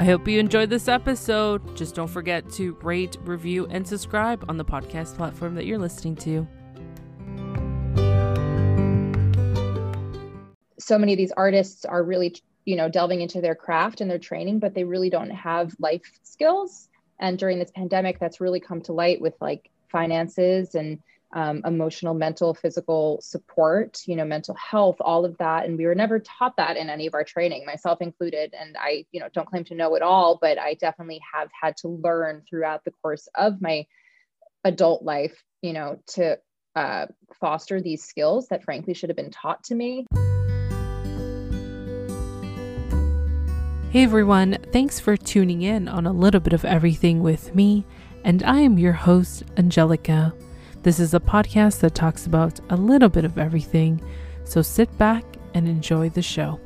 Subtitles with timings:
[0.00, 1.76] I hope you enjoyed this episode.
[1.76, 6.16] Just don't forget to rate, review, and subscribe on the podcast platform that you're listening
[6.16, 6.48] to.
[10.78, 12.34] So many of these artists are really,
[12.64, 16.18] you know, delving into their craft and their training, but they really don't have life
[16.22, 16.88] skills.
[17.18, 20.98] And during this pandemic, that's really come to light with like finances and
[21.32, 25.64] um, emotional, mental, physical support, you know, mental health, all of that.
[25.64, 28.52] And we were never taught that in any of our training, myself included.
[28.58, 31.76] And I, you know, don't claim to know it all, but I definitely have had
[31.78, 33.86] to learn throughout the course of my
[34.64, 36.38] adult life, you know, to
[36.74, 37.06] uh,
[37.40, 40.06] foster these skills that frankly should have been taught to me.
[43.90, 47.84] Hey everyone, thanks for tuning in on a little bit of everything with me,
[48.22, 50.32] and I am your host, Angelica.
[50.82, 54.00] This is a podcast that talks about a little bit of everything,
[54.44, 56.58] so sit back and enjoy the show.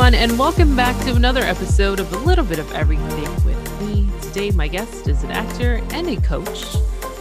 [0.00, 4.08] Everyone, and welcome back to another episode of A Little Bit of Everything with me.
[4.22, 6.74] Today, my guest is an actor and a coach.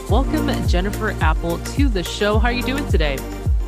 [0.09, 2.39] Welcome, Jennifer Apple, to the show.
[2.39, 3.17] How are you doing today?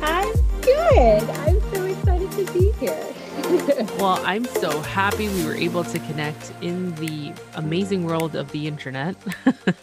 [0.00, 1.28] I'm good.
[1.28, 3.86] I'm so excited to be here.
[3.98, 8.66] well, I'm so happy we were able to connect in the amazing world of the
[8.66, 9.14] internet.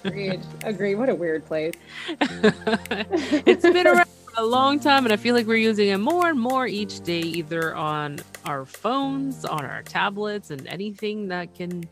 [0.06, 0.42] Agreed.
[0.64, 0.96] Agreed.
[0.96, 1.76] What a weird place.
[2.10, 4.08] it's been around
[4.38, 7.20] a long time and I feel like we're using it more and more each day,
[7.20, 11.84] either on our phones, on our tablets, and anything that can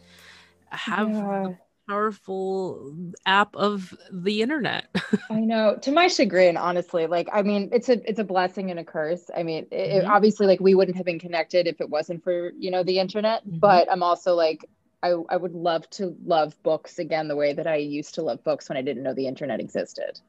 [0.69, 1.53] have yeah.
[1.87, 2.95] powerful
[3.25, 4.85] app of the internet.
[5.29, 5.77] I know.
[5.81, 9.29] To my chagrin, honestly, like I mean, it's a it's a blessing and a curse.
[9.35, 9.97] I mean, it, mm-hmm.
[9.99, 12.99] it, obviously, like we wouldn't have been connected if it wasn't for you know the
[12.99, 13.45] internet.
[13.45, 13.59] Mm-hmm.
[13.59, 14.65] But I'm also like.
[15.03, 18.43] I, I would love to love books again the way that I used to love
[18.43, 20.19] books when I didn't know the internet existed.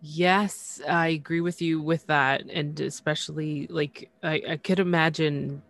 [0.00, 2.42] Yes, I agree with you with that.
[2.50, 5.62] And especially like I, I could imagine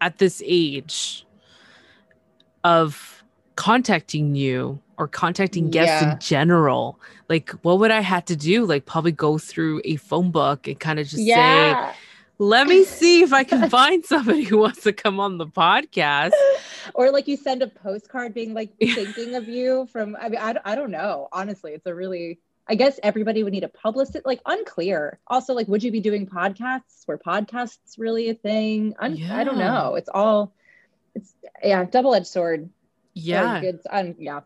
[0.00, 1.26] at this age
[2.64, 3.24] of
[3.56, 6.12] contacting you or contacting guests yeah.
[6.12, 6.98] in general.
[7.28, 8.64] Like what would I have to do?
[8.64, 11.92] Like probably go through a phone book and kind of just yeah.
[11.92, 11.98] say,
[12.38, 16.32] let me see if I can find somebody who wants to come on the podcast.
[16.94, 20.54] Or like you send a postcard being like thinking of you from, I mean, I,
[20.64, 21.28] I don't know.
[21.32, 25.18] Honestly, it's a really, I guess everybody would need a publicist, like unclear.
[25.26, 27.06] Also, like, would you be doing podcasts?
[27.06, 28.94] Were podcasts really a thing?
[28.98, 29.36] Un- yeah.
[29.36, 29.94] I don't know.
[29.94, 30.52] It's all,
[31.14, 31.34] it's
[31.64, 32.68] yeah, double edged sword.
[33.14, 33.60] Yeah.
[33.60, 34.40] Good, un- yeah,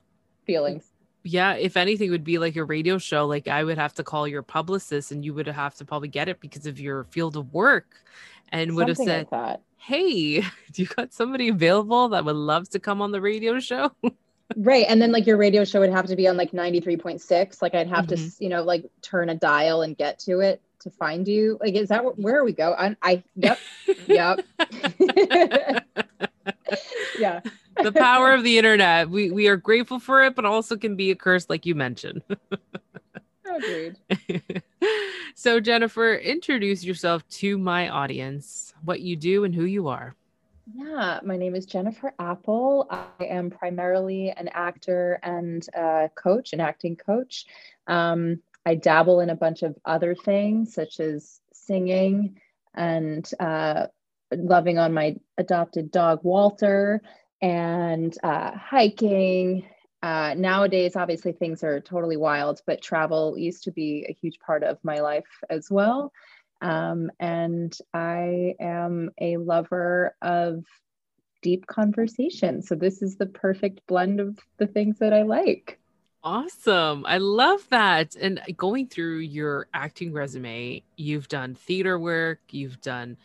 [0.46, 0.84] feelings.
[1.24, 3.26] Yeah, if anything, would be like a radio show.
[3.26, 6.28] Like I would have to call your publicist, and you would have to probably get
[6.28, 7.94] it because of your field of work,
[8.50, 10.40] and would Something have said, like "Hey,
[10.72, 13.92] do you got somebody available that would love to come on the radio show?"
[14.56, 14.86] right.
[14.88, 17.88] And then like your radio show would have to be on like 93.6 like i'd
[17.88, 18.28] have mm-hmm.
[18.28, 21.58] to you know like turn a dial and get to it to find you.
[21.60, 22.74] Like is that where we go?
[22.78, 23.58] I, I yep.
[24.06, 24.44] Yep.
[27.18, 27.40] Yeah.
[27.80, 29.08] The power of the internet.
[29.08, 32.22] We we are grateful for it but also can be a curse like you mentioned.
[33.44, 33.96] Agreed.
[35.34, 40.16] So jennifer introduce yourself to my audience what you do and who you are
[40.66, 42.86] yeah, my name is Jennifer Apple.
[42.90, 47.46] I am primarily an actor and a coach, an acting coach.
[47.86, 52.40] Um, I dabble in a bunch of other things, such as singing
[52.74, 53.88] and uh,
[54.30, 57.02] loving on my adopted dog, Walter,
[57.40, 59.66] and uh, hiking.
[60.00, 64.62] Uh, nowadays, obviously, things are totally wild, but travel used to be a huge part
[64.62, 66.12] of my life as well.
[66.62, 70.64] Um, and I am a lover of
[71.42, 72.62] deep conversation.
[72.62, 75.80] So this is the perfect blend of the things that I like.
[76.24, 77.04] Awesome.
[77.04, 78.14] I love that.
[78.14, 83.16] And going through your acting resume, you've done theater work, you've done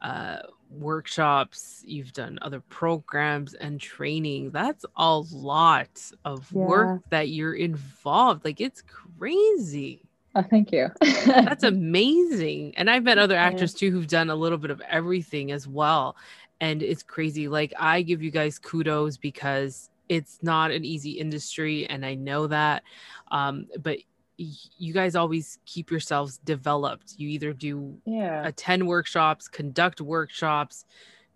[0.00, 0.38] uh,
[0.70, 4.50] workshops, you've done other programs and training.
[4.50, 6.62] That's a lot of yeah.
[6.62, 8.46] work that you're involved.
[8.46, 10.07] Like it's crazy.
[10.34, 10.90] Oh, thank you.
[11.26, 12.74] That's amazing.
[12.76, 16.16] And I've met other actors too who've done a little bit of everything as well.
[16.60, 17.48] And it's crazy.
[17.48, 22.46] Like I give you guys kudos because it's not an easy industry and I know
[22.46, 22.82] that.
[23.30, 23.98] Um, but
[24.36, 27.14] you guys always keep yourselves developed.
[27.16, 28.46] You either do yeah.
[28.46, 30.84] attend workshops, conduct workshops,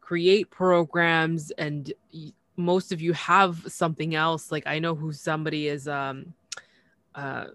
[0.01, 1.93] create programs, and
[2.57, 4.53] most of you have something else.
[4.53, 6.33] Like I know who somebody is um
[7.15, 7.47] uh,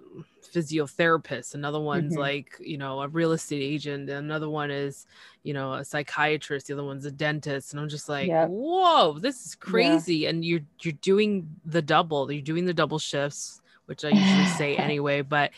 [0.53, 2.19] physiotherapist another one's Mhm.
[2.19, 5.05] like you know a real estate agent another one is
[5.43, 8.49] you know a psychiatrist the other one's a dentist and i'm just like Yep.
[8.49, 9.69] whoa this is Yeah.
[9.69, 14.45] crazy and you're you're doing the double you're doing the double shifts which i usually
[14.57, 15.51] say anyway but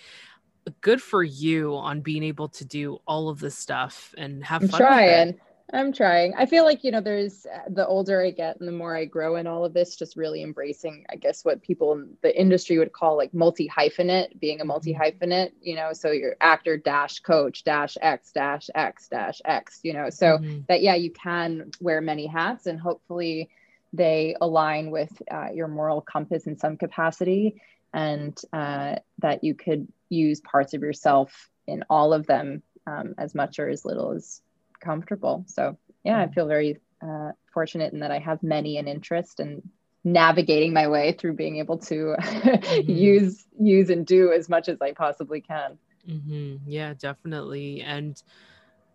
[0.81, 4.69] good for you on being able to do all of this stuff and have I'm
[4.69, 4.93] fun with it.
[5.33, 5.39] trying.
[5.71, 6.33] I'm trying.
[6.35, 9.05] I feel like, you know, there's uh, the older I get and the more I
[9.05, 12.79] grow in all of this, just really embracing, I guess, what people in the industry
[12.79, 17.19] would call like multi hyphenate, being a multi hyphenate, you know, so you're actor dash
[17.19, 20.65] coach dash X dash X dash X, you know, so Mhm.
[20.67, 23.49] that, yeah, you can wear many hats and hopefully
[23.93, 27.61] they align with uh, your moral compass in some capacity
[27.93, 33.35] and uh, that you could use parts of yourself in all of them um, as
[33.35, 34.41] much or as little as
[34.79, 35.45] comfortable.
[35.47, 39.61] So yeah, I feel very uh, fortunate in that I have many an interest and
[40.03, 42.15] navigating my way through being able to
[42.87, 45.77] use use and do as much as I possibly can.
[46.07, 47.81] hmm Yeah, definitely.
[47.81, 48.21] And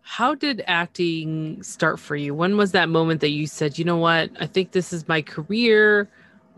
[0.01, 2.33] how did acting start for you?
[2.33, 5.21] When was that moment that you said, you know what, I think this is my
[5.21, 6.09] career.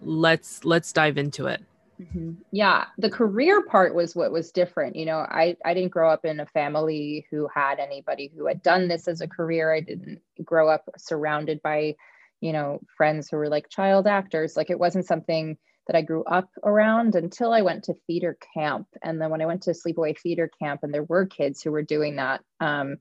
[0.02, 1.64] Let's let's dive into it.
[2.00, 2.38] Mhm.
[2.52, 4.96] Yeah, the career part was what was different.
[4.96, 8.62] You know, I I didn't grow up in a family who had anybody who had
[8.62, 9.74] done this as a career.
[9.74, 11.96] I didn't grow up surrounded by,
[12.40, 14.56] you know, friends who were like child actors.
[14.56, 15.58] Like it wasn't something
[15.88, 18.88] that I grew up around until I went to theater camp.
[19.02, 21.82] And then when I went to sleepaway theater camp and there were kids who were
[21.84, 22.98] doing that um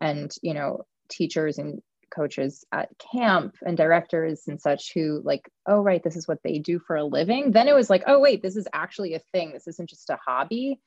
[0.00, 1.80] and, you know, teachers and
[2.10, 6.58] coaches at camp and directors and such who like oh right this is what they
[6.58, 7.52] do for a living.
[7.52, 9.52] Then it was like oh wait this is actually a thing.
[9.52, 10.80] This isn't just a hobby.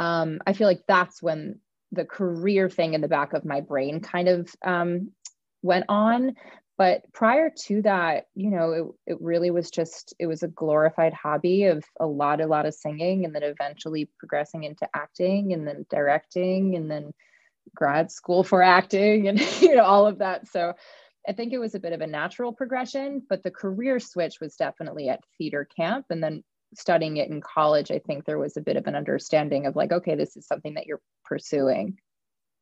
[0.00, 1.60] Um, i feel like that's when
[1.92, 5.12] the career thing in the back of my brain kind of um,
[5.62, 6.34] went on.
[6.78, 8.72] But prior to that you know
[9.06, 12.66] it, it really was just it was a glorified hobby of a lot a lot
[12.66, 17.12] of singing and then eventually progressing into acting and then directing and then
[17.74, 20.72] grad school for acting and you know all of that so
[21.28, 24.56] i think it was a bit of a natural progression but the career switch was
[24.56, 26.42] definitely at theater camp and then
[26.74, 29.92] studying it in college i think there was a bit of an understanding of like
[29.92, 31.96] okay this is something that you're pursuing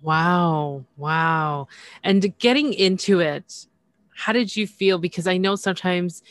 [0.03, 0.85] Wow.
[0.97, 1.69] Wow.
[2.03, 3.67] And getting into it,
[4.15, 4.99] how did you feel?
[4.99, 6.23] Because I know sometimes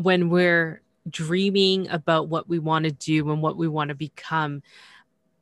[0.00, 4.62] when we're dreaming about what we want to do and what we want to become,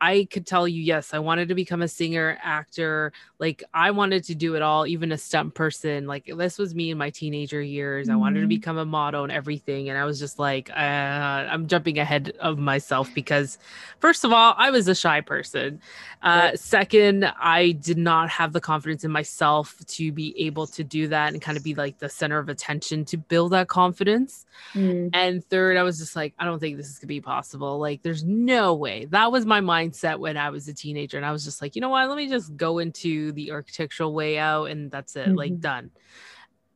[0.01, 3.13] I could tell you, yes, I wanted to become a singer, actor.
[3.39, 6.07] Like I wanted to do it all, even a stunt person.
[6.07, 8.09] Like this was me in my teenager years.
[8.09, 8.51] I wanted to Mhm.
[8.51, 9.89] become a model and everything.
[9.89, 13.59] And I was just like, uh, I'm jumping ahead of myself because,
[14.01, 15.81] first of all, I was a shy person.
[16.23, 16.59] Uh, Right.
[16.59, 21.33] Second, I did not have the confidence in myself to be able to do that
[21.33, 24.45] and kind of be like the center of attention to build that confidence.
[24.75, 27.79] Mm, And third, I was just like, I don't think this is gonna be possible.
[27.79, 29.05] Like, there's no way.
[29.07, 29.61] That was my
[29.91, 31.17] mindset when I was a teenager.
[31.17, 32.09] And I was just like, you know what?
[32.09, 35.61] Let me just go into the architectural way out and that's it, like Mhm.
[35.61, 35.91] done.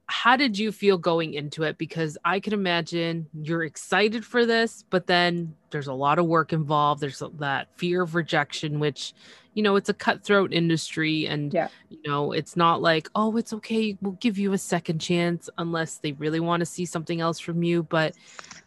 [0.07, 1.79] How did you feel going into it?
[1.79, 6.53] Because I can imagine you're excited for this, but then there's a lot of work
[6.53, 7.01] involved.
[7.01, 9.15] There's that fear of rejection, which,
[9.55, 11.27] you know, it's a cutthroat industry.
[11.27, 11.69] And, Yeah.
[11.89, 13.97] you know, it's not like, oh, it's okay.
[14.01, 17.63] We'll give you a second chance unless they really want to see something else from
[17.63, 17.83] you.
[17.83, 18.15] But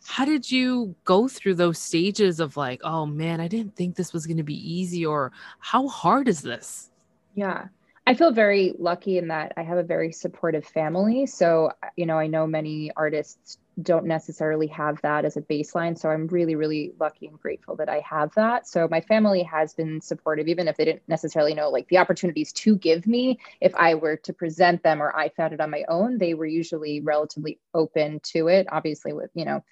[0.06, 4.12] how did you go through those stages of like, oh man, I didn't think this
[4.12, 6.90] was going to be easy, or how hard is this?
[7.36, 7.68] Yeah.
[8.06, 11.26] I feel very lucky in that I have a very supportive family.
[11.26, 15.98] So, you know, I know many artists don't necessarily have that as a baseline.
[15.98, 18.68] So I'm really, really lucky and grateful that I have that.
[18.68, 22.54] So my family has been supportive, even if they didn't necessarily know like the opportunities
[22.54, 23.40] to give me.
[23.62, 26.46] If I were to present them or I found it on my own, they were
[26.46, 29.64] usually relatively open to it, obviously, with, you know,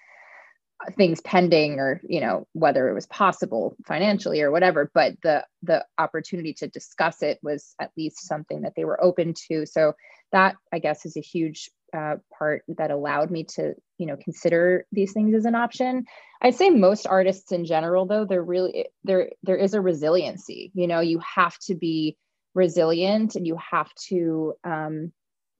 [0.98, 5.86] things pending or you know whether it was possible financially or whatever but the the
[5.98, 9.93] opportunity to discuss it was at least something that they were open to so
[10.31, 14.86] that i guess is a huge uh, part that allowed me to you know consider
[14.91, 16.05] these things as an option
[16.41, 20.88] i'd say most artists in general though they're really there there is a resiliency you
[20.88, 22.17] know you have to be
[22.53, 25.12] resilient and you have to um,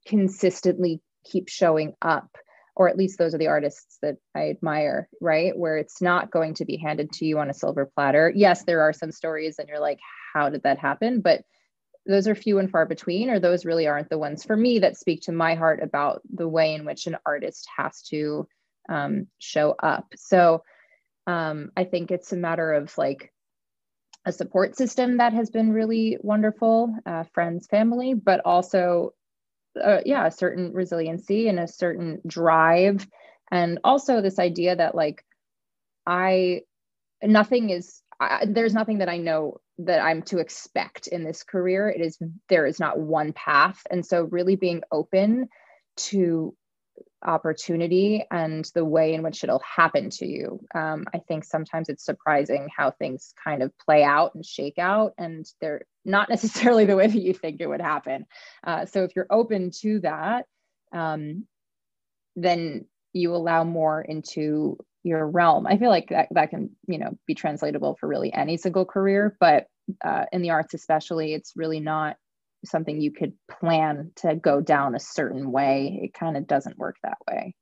[0.06, 2.30] consistently keep showing up
[2.76, 5.58] or at least those are the artists that I admire, right?
[5.58, 8.32] Where it's not going to be handed to you on a silver platter.
[8.34, 10.00] Yes, there are some stories and you're like,
[10.34, 11.22] how did that happen?
[11.22, 11.44] But
[12.12, 14.98] those are few and far between, or those really aren't the ones for me that
[14.98, 18.48] speak to my heart about the way in which an artist has to
[18.90, 20.14] um, show up.
[20.16, 20.64] So
[21.28, 23.32] um, I think it's a matter of like
[24.26, 29.14] a support system that has been really wonderful, uh, friends, family, but also
[29.82, 33.08] uh, yeah a certain resiliency and a certain drive
[33.52, 35.24] and also this idea that like
[36.06, 36.60] i
[37.24, 41.90] nothing is I, there's nothing that I know that I'm to expect in this career.
[41.90, 42.18] It is
[42.50, 45.50] there is not one path, and so really being open
[45.98, 46.56] to
[47.24, 50.60] opportunity and the way in which it'll happen to you.
[50.74, 55.14] Um, I think sometimes it's surprising how things kind of play out and shake out,
[55.18, 58.26] and they're not necessarily the way that you think it would happen.
[58.66, 60.46] Uh, so if you're open to that,
[60.94, 61.46] um,
[62.36, 65.66] then you allow more into your realm.
[65.66, 69.36] I feel like that, that can, you know, be translatable for really any single career,
[69.40, 69.66] but
[70.04, 72.18] uh, in the arts especially, it's really not
[72.66, 76.00] something you could plan to go down a certain way.
[76.04, 77.56] It kind of doesn't work that way.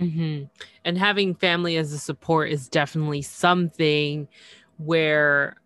[0.00, 0.44] Mm-hmm.
[0.84, 4.28] And having family as a support is definitely something
[4.76, 5.56] where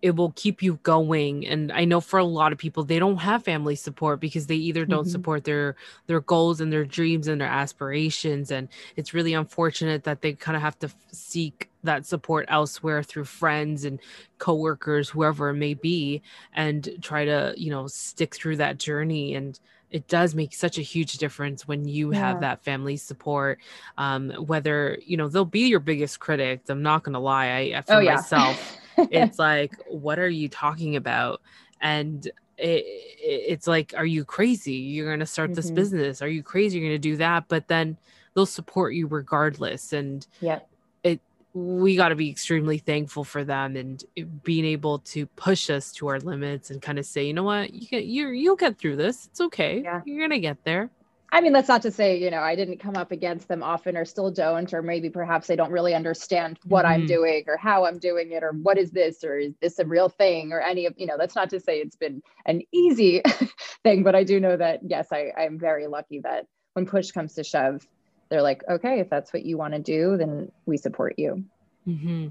[0.00, 3.16] it will keep you going and i know for a lot of people they don't
[3.16, 5.10] have family support because they either don't mm-hmm.
[5.10, 5.74] support their
[6.06, 10.56] their goals and their dreams and their aspirations and it's really unfortunate that they kind
[10.56, 14.00] of have to seek that support elsewhere through friends and
[14.38, 16.22] coworkers whoever it may be
[16.54, 19.58] and try to you know stick through that journey and
[19.90, 22.18] it does make such a huge difference when you yeah.
[22.18, 23.58] have that family support
[23.96, 27.94] um, whether you know they'll be your biggest critic i'm not gonna lie i for
[27.94, 28.16] oh, yeah.
[28.16, 28.78] myself
[29.10, 31.40] it's like what are you talking about?
[31.80, 32.26] And
[32.56, 32.84] it,
[33.20, 34.74] it's like are you crazy?
[34.74, 35.56] You're gonna start mm-hmm.
[35.56, 36.22] this business.
[36.22, 36.78] Are you crazy?
[36.78, 37.44] You're gonna do that.
[37.48, 37.96] But then
[38.34, 39.92] they'll support you regardless.
[39.92, 40.60] And yeah
[41.02, 41.20] it
[41.54, 44.04] we got to be extremely thankful for them and
[44.44, 47.72] being able to push us to our limits and kind of say you know what?
[47.72, 49.26] You get you you'll get through this.
[49.26, 49.82] It's okay.
[49.82, 50.02] Yeah.
[50.04, 50.90] you're gonna get there
[51.30, 53.96] I mean, that's not to say, you know, I didn't come up against them often
[53.96, 57.02] or still don't, or maybe perhaps they don't really understand what mm-hmm.
[57.02, 59.84] I'm doing or how I'm doing it or what is this or is this a
[59.84, 63.22] real thing or any of, you know, that's not to say it's been an easy
[63.82, 67.34] thing, but I do know that, yes, I, I'm very lucky that when push comes
[67.34, 67.86] to shove,
[68.30, 71.44] they're like, okay, if that's what you want to do, then we support you.
[71.88, 72.28] Mm-hmm.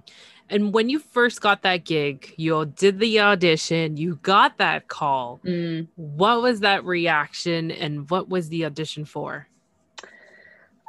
[0.50, 5.40] And when you first got that gig, you did the audition, you got that call.
[5.44, 5.88] Mm.
[5.96, 9.48] What was that reaction and what was the audition for?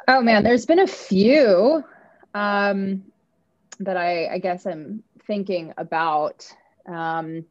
[0.07, 1.83] Oh man, there's been a few
[2.35, 3.03] um,
[3.81, 6.47] that I, I guess I'm thinking about.
[6.87, 7.45] Um,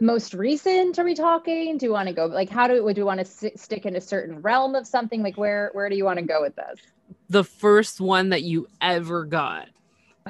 [0.00, 3.04] most recent are we talking do you want to go like how do would you
[3.04, 6.04] want to s- stick in a certain realm of something like where where do you
[6.06, 6.80] want to go with this
[7.28, 9.68] the first one that you ever got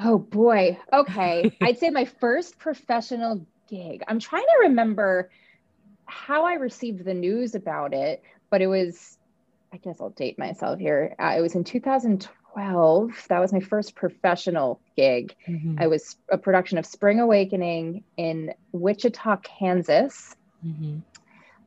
[0.03, 0.77] Oh boy.
[0.91, 1.55] Okay.
[1.61, 4.03] I'd say my first professional gig.
[4.07, 5.29] I'm trying to remember
[6.05, 9.17] how I received the news about it, but it was,
[9.73, 11.15] I guess I'll date myself here.
[11.19, 13.25] Uh, it was in 2012.
[13.29, 15.35] That was my first professional gig.
[15.47, 15.77] Mm-hmm.
[15.79, 20.99] I was a production of Spring Awakening in Wichita, Kansas, mm-hmm.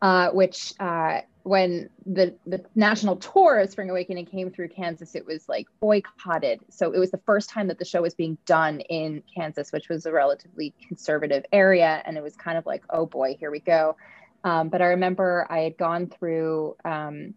[0.03, 5.27] uh, which uh, when the the national tour of Spring Awakening came through Kansas, it
[5.27, 6.61] was like boycotted.
[6.71, 9.91] So it was the first time that the show was being done in Kansas, which
[9.91, 13.61] was a relatively conservative area, and it was kind of like, oh boy, here we
[13.61, 13.97] go.
[14.43, 17.35] Um, but I remember I had gone through um,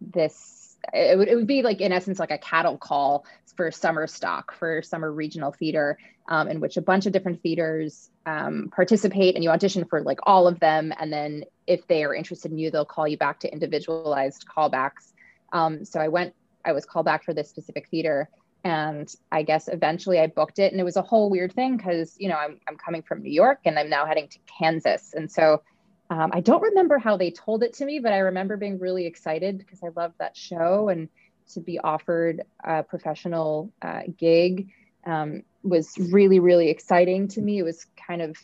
[0.00, 0.76] this.
[0.92, 4.54] It would, it would be like in essence like a cattle call for summer stock
[4.54, 5.98] for summer regional theater,
[6.28, 10.18] um, in which a bunch of different theaters um, participate and you audition for like
[10.24, 10.92] all of them.
[11.00, 15.12] And then if they are interested in you, they'll call you back to individualized callbacks.
[15.52, 18.28] Um, so I went, I was called back for this specific theater.
[18.64, 20.72] And I guess eventually I booked it.
[20.72, 23.32] And it was a whole weird thing because, you know, I'm, I'm coming from New
[23.32, 25.14] York and I'm now heading to Kansas.
[25.14, 25.62] And so
[26.10, 29.06] um, I don't remember how they told it to me, but I remember being really
[29.06, 31.08] excited because I loved that show and
[31.54, 34.68] to be offered a professional uh, gig
[35.08, 37.58] um, was really, really exciting to me.
[37.58, 38.36] It was kind of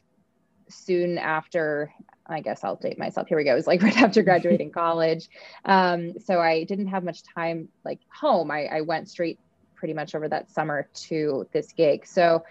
[0.68, 1.92] soon after,
[2.26, 3.28] I guess I'll date myself.
[3.28, 3.52] Here we go.
[3.52, 5.28] It was like right after graduating college.
[5.64, 8.50] Um, so I didn't have much time like home.
[8.50, 9.38] I, I went straight
[9.74, 12.06] pretty much over that summer to this gig.
[12.06, 12.42] So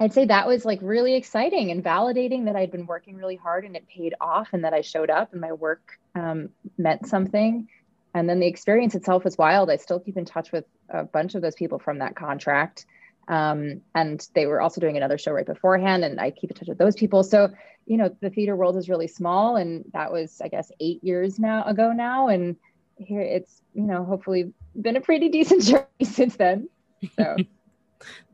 [0.00, 3.64] I'd say that was like really exciting and validating that I'd been working really hard
[3.64, 7.68] and it paid off and that I showed up and my work um, meant something.
[8.12, 9.70] And then the experience itself was wild.
[9.70, 12.86] I still keep in touch with a bunch of those people from that contract.
[13.28, 16.68] Um, and they were also doing another show right beforehand, and I keep in touch
[16.68, 17.22] with those people.
[17.22, 17.50] So,
[17.86, 21.38] you know, the theater world is really small, and that was, I guess, eight years
[21.38, 22.56] now ago now, and
[22.96, 26.68] here it's, you know, hopefully been a pretty decent journey since then.
[27.16, 27.36] So.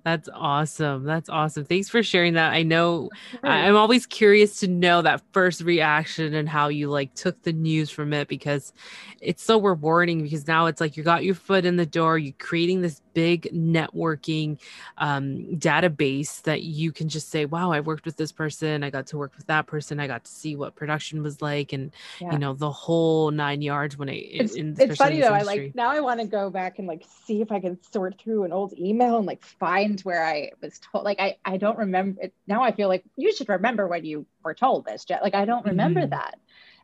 [0.04, 1.04] That's awesome.
[1.04, 1.64] That's awesome.
[1.64, 2.52] Thanks for sharing that.
[2.52, 3.11] I know
[3.42, 7.90] I'm always curious to know that first reaction and how you like took the news
[7.90, 8.73] from it because
[9.20, 12.32] it's so rewarding because now it's like you got your foot in the door, you're
[12.38, 14.58] creating this big networking
[14.96, 18.82] um, database that you can just say, wow, I worked with this person.
[18.82, 20.00] I got to work with that person.
[20.00, 22.32] I got to see what production was like and, yeah.
[22.32, 25.34] you know, the whole nine yards when I, it's, in, it's funny though.
[25.34, 25.60] Industry.
[25.60, 28.18] I like, now I want to go back and like see if I can sort
[28.18, 31.76] through an old email and like find where I was told, like, I, I don't
[31.76, 32.32] remember it.
[32.46, 35.22] Now I feel like you should remember when you were told this, Jet.
[35.22, 36.10] Like, I don't remember mm-hmm.
[36.10, 36.38] that.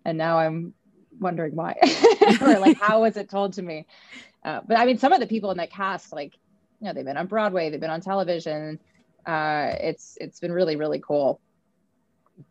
[0.05, 0.75] And now I'm
[1.21, 1.75] wondering why,
[2.41, 3.87] or like, how was it told to me?
[4.45, 6.35] Uh, but I mean, some of the people in that cast, like,
[6.81, 8.79] you know, they've been on Broadway, they've been on television.
[9.25, 11.41] Uh, it's, it's been really, really cool.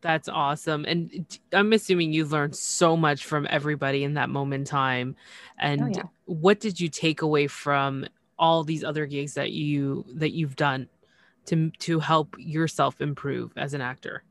[0.02, 0.86] That's awesome.
[0.86, 5.16] And I'm assuming you learned so much from everybody in that moment in time.
[5.60, 6.04] And oh, yeah.
[6.26, 8.06] what did you take away from
[8.38, 10.90] all these other gigs that you that you've done
[11.46, 14.24] to to help yourself improve as an actor?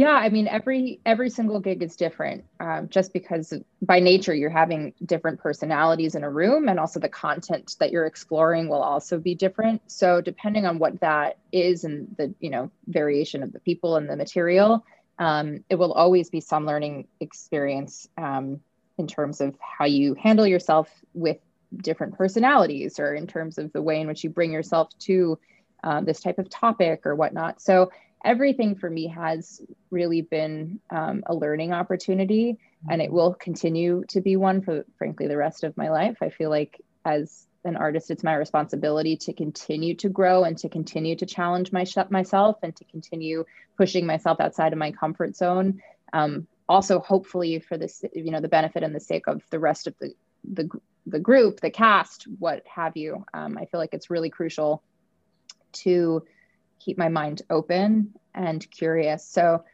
[0.00, 3.52] Yeah, I mean every every single gig is different, um, just because
[3.82, 8.06] by nature you're having different personalities in a room, and also the content that you're
[8.06, 9.82] exploring will also be different.
[9.90, 14.08] So depending on what that is and the you know variation of the people and
[14.08, 14.86] the material,
[15.18, 18.60] um, it will always be some learning experience um,
[18.96, 21.36] in terms of how you handle yourself with
[21.76, 25.38] different personalities, or in terms of the way in which you bring yourself to
[25.84, 27.60] um, this type of topic or whatnot.
[27.60, 27.90] So
[28.24, 29.60] everything for me has
[29.90, 32.58] really been um, a learning opportunity
[32.88, 36.18] and it will continue to be one for frankly the rest of my life.
[36.20, 40.68] I feel like as an artist it's my responsibility to continue to grow and to
[40.68, 43.44] continue to challenge my, myself and to continue
[43.76, 45.82] pushing myself outside of my comfort zone.
[46.12, 49.88] Um, also hopefully for this you know the benefit and the sake of the rest
[49.88, 50.68] of the the,
[51.04, 54.82] the group the cast what have you um, i feel like it's really crucial
[55.72, 56.24] to
[56.80, 59.24] keep my mind open and curious.
[59.24, 59.64] So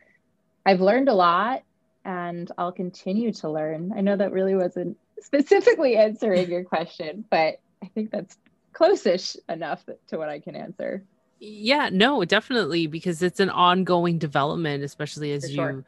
[0.65, 1.63] I've learned a lot
[2.05, 3.93] and I'll continue to learn.
[3.97, 8.37] I know that really wasn't specifically answering your question, but I think that's
[8.73, 11.05] close-ish enough to what I can answer.
[11.39, 15.71] Yeah, no, definitely because it's an ongoing development, especially as sure.
[15.71, 15.85] you,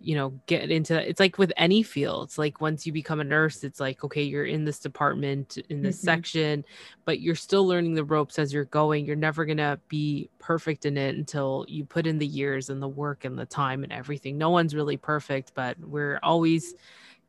[0.00, 2.28] you know, get into it's like with any field.
[2.28, 5.82] It's like once you become a nurse, it's like, okay, you're in this department, in
[5.82, 6.04] this mm-hmm.
[6.04, 6.64] section,
[7.04, 9.04] but you're still learning the ropes as you're going.
[9.04, 12.88] You're never gonna be perfect in it until you put in the years and the
[12.88, 14.38] work and the time and everything.
[14.38, 16.74] No one's really perfect, but we're always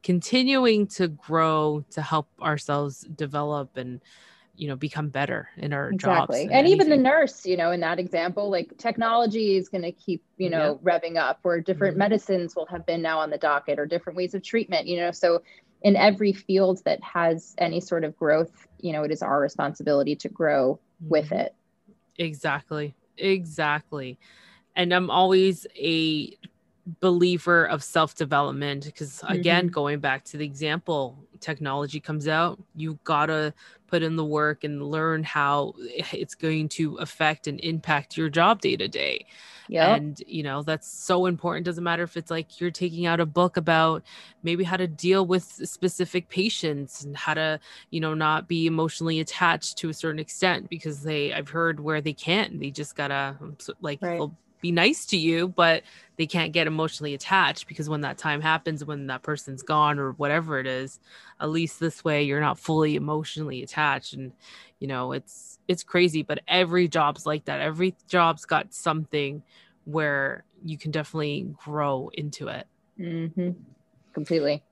[0.04, 4.00] continuing to grow to help ourselves develop and
[4.56, 6.44] you know become better in our exactly.
[6.44, 9.92] jobs and, even the nurse you know in that example like technology is going to
[9.92, 10.92] keep you know yeah.
[10.92, 12.00] revving up or different mm-hmm.
[12.00, 15.12] medicines will have been now on the docket or different ways of treatment you know
[15.12, 15.42] so
[15.82, 20.16] in every field that has any sort of growth you know it is our responsibility
[20.16, 21.10] to grow mm-hmm.
[21.10, 21.56] with it
[22.18, 24.20] exactly exactly
[24.76, 26.38] and i'm always a
[27.00, 29.74] believer of self-development because again mm-hmm.
[29.74, 33.54] going back to the example technology comes out you gotta
[33.88, 35.74] put in the work and learn how
[36.12, 39.26] it's going to affect and impact your job day to day.
[39.68, 43.20] Yeah and you know that's so important doesn't matter if it's like you're taking out
[43.22, 44.04] a book about
[44.44, 49.20] maybe how to deal with specific patients and how to you know not be emotionally
[49.22, 53.38] attached to a certain extent because they i've heard where they can't they just gotta
[53.40, 54.28] um, like right
[54.64, 55.84] be nice to you, but
[56.18, 60.14] they can't get emotionally attached because when that time happens, when that person's gone or
[60.14, 61.00] whatever it is,
[61.40, 64.14] at least this way you're not fully emotionally attached.
[64.14, 64.32] And
[64.80, 67.60] you know, it's it's crazy, but every job's like that.
[67.60, 69.44] Every job's got something
[69.86, 72.66] where you can definitely grow into it.
[73.00, 73.52] Mm-hmm.
[74.14, 74.64] Completely.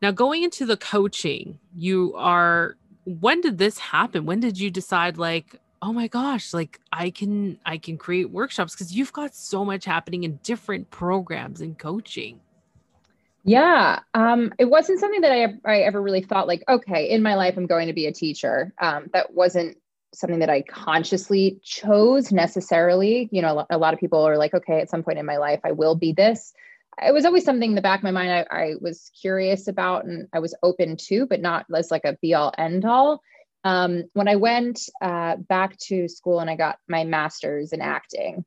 [0.00, 2.76] Now, going into the coaching, you are.
[3.04, 4.26] When did this happen?
[4.26, 8.74] When did you decide, like, oh my gosh like i can i can create workshops
[8.74, 12.40] because you've got so much happening in different programs and coaching.
[13.46, 17.34] Yeah um, it wasn't something that I, I ever really thought like okay in my
[17.34, 18.72] life i'm going to be a teacher.
[18.80, 19.76] Um, that wasn't
[20.14, 23.28] something that i consciously chose necessarily.
[23.30, 25.60] You know a lot of people are like okay at some point in my life
[25.64, 26.54] i will be this.
[27.06, 30.06] It was always something in the back of my mind I, I was curious about
[30.06, 33.20] and i was open to but not as like a be all end all
[33.64, 38.44] um, when I went uh, back to school and I got my master's in acting,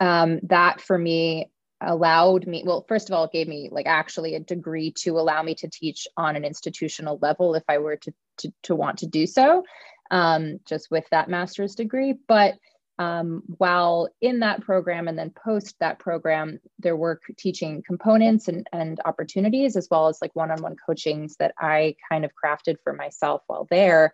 [0.00, 1.50] um, that for me
[1.82, 5.42] allowed me, well, first of all, it gave me like actually a degree to allow
[5.42, 9.06] me to teach on an institutional level if I were to, to, to want to
[9.06, 9.64] do so,
[10.10, 12.14] um, just with that master's degree.
[12.26, 12.54] But
[12.98, 18.66] um, while in that program and then post that program, there were teaching components and,
[18.74, 22.76] and opportunities, as well as like one on one coachings that I kind of crafted
[22.84, 24.12] for myself while there.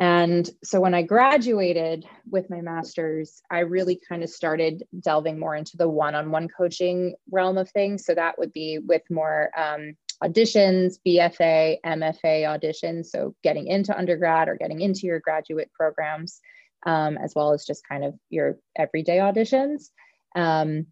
[0.00, 5.54] And so when I graduated with my master's, I really kind of started delving more
[5.54, 8.06] into the one on one coaching realm of things.
[8.06, 13.06] So that would be with more um, auditions, BFA, MFA auditions.
[13.06, 16.40] So getting into undergrad or getting into your graduate programs,
[16.86, 19.90] um, as well as just kind of your everyday auditions.
[20.34, 20.86] Um,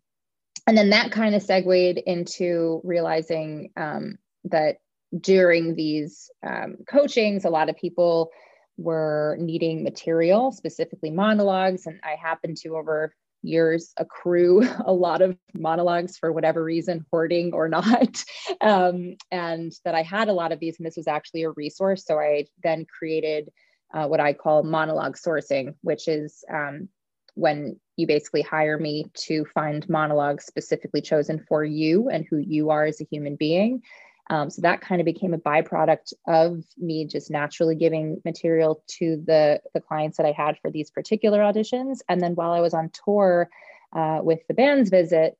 [0.66, 4.76] and then that kind of segued into realizing um, that
[5.18, 8.30] during these um, coachings, a lot of people
[8.78, 11.86] were needing material, specifically monologues.
[11.86, 13.12] And I happened to, over
[13.42, 18.24] years, accrue a lot of monologues for whatever reason, hoarding or not.
[18.60, 22.04] Um, and that I had a lot of these, and this was actually a resource.
[22.04, 23.50] So I then created
[23.94, 26.88] uh, what I call monologue sourcing, which is um,
[27.34, 32.70] when you basically hire me to find monologues specifically chosen for you and who you
[32.70, 33.82] are as a human being.
[34.30, 39.22] Um, so that kind of became a byproduct of me just naturally giving material to
[39.26, 42.00] the, the clients that I had for these particular auditions.
[42.08, 43.48] And then while I was on tour
[43.96, 45.36] uh, with the band's visit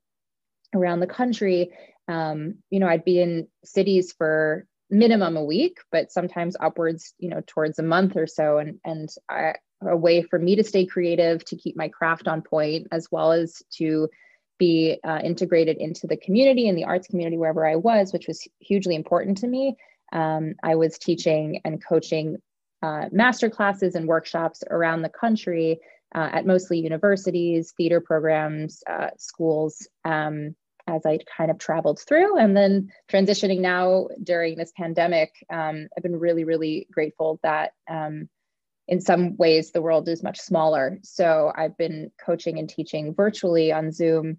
[0.75, 1.71] around the country,
[2.09, 7.29] um, you know, I'd be in cities for minimum a week, but sometimes upwards, you
[7.29, 8.57] know, towards a month or so.
[8.57, 12.43] And, and I, a way for me to stay creative, to keep my craft on
[12.43, 14.09] point, as well as to
[14.59, 18.47] be uh, integrated into the community and the arts community wherever I was, which was
[18.59, 19.77] hugely important to me.
[20.13, 22.39] Um, I was teaching and coaching
[22.83, 25.81] uh, master classes and workshops around the country
[26.15, 30.55] uh, at mostly universities, theater programs, uh, schools, um,
[30.87, 32.39] as I kind of traveled through.
[32.39, 38.29] And then transitioning now during this pandemic, um, I've been really, really grateful that um,
[38.87, 40.99] in some ways the world is much smaller.
[41.03, 44.39] So I've been coaching and teaching virtually on Zoom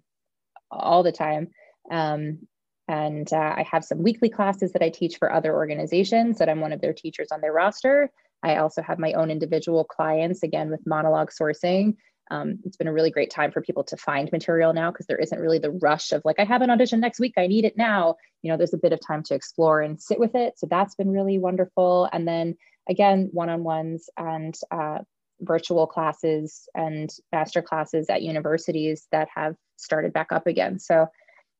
[0.70, 1.48] all the time.
[1.90, 2.46] Um,
[2.88, 6.60] and uh, I have some weekly classes that I teach for other organizations that I'm
[6.60, 8.10] one of their teachers on their roster.
[8.42, 11.96] I also have my own individual clients, again, with monologue sourcing.
[12.30, 15.18] Um, it's been a really great time for people to find material now because there
[15.18, 17.76] isn't really the rush of like, I have an audition next week, I need it
[17.76, 18.16] now.
[18.42, 20.58] You know, there's a bit of time to explore and sit with it.
[20.58, 22.08] So that's been really wonderful.
[22.12, 22.56] And then
[22.88, 24.98] again, one on ones and uh,
[25.40, 30.78] virtual classes and master classes at universities that have started back up again.
[30.78, 31.06] So,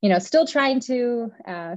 [0.01, 1.77] you know, still trying to uh,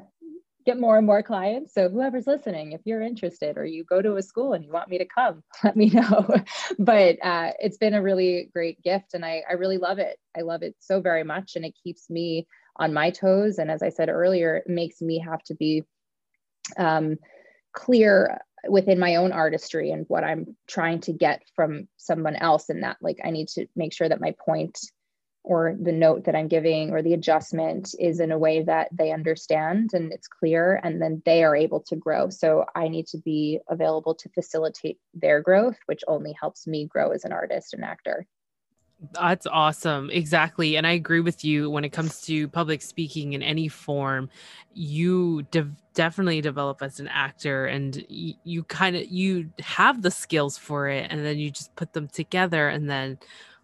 [0.66, 1.74] get more and more clients.
[1.74, 4.90] So, whoever's listening, if you're interested or you go to a school and you want
[4.90, 6.28] me to come, let me know.
[6.80, 10.18] but uh, it's been a really great gift and I, I really love it.
[10.38, 11.56] I love it so very much.
[11.56, 13.60] And it keeps me on my toes.
[13.60, 15.84] And as I said earlier, it makes me have to be
[16.78, 17.18] um,
[17.74, 22.84] clear within my own artistry and what I'm trying to get from someone else and
[22.84, 24.80] that like I need to make sure that my point
[25.44, 29.12] or the note that I'm giving or the adjustment is in a way that they
[29.12, 32.30] understand and it's clear and then they are able to grow.
[32.30, 37.12] So I need to be available to facilitate their growth, which only helps me grow
[37.12, 38.26] as an artist and actor.
[39.12, 40.10] That's awesome.
[40.12, 40.78] Exactly.
[40.78, 44.30] And I agree with you when it comes to public speaking in any form,
[44.74, 50.12] you de- definitely develop as an actor and y- you kind of you have the
[50.12, 53.18] skills for it and then you just put them together and then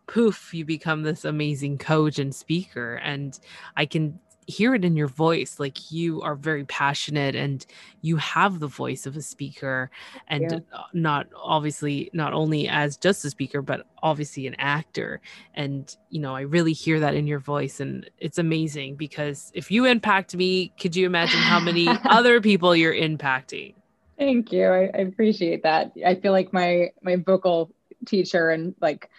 [0.07, 3.39] poof, you become this amazing coach and speaker and
[3.77, 7.65] I can hear it in your voice like you are very passionate and
[8.01, 9.91] you have the voice of a speaker
[10.27, 10.59] and yeah.
[10.73, 15.21] Uh, not obviously not only as just a speaker but obviously an actor.
[15.53, 19.69] And you know i really hear that in your voice and it's amazing because if
[19.69, 23.75] you impact me could you imagine how many other people you're impacting?
[24.17, 24.67] Thank you.
[24.67, 25.93] I, I appreciate that.
[26.05, 27.71] I feel like my my vocal
[28.05, 29.09] teacher and like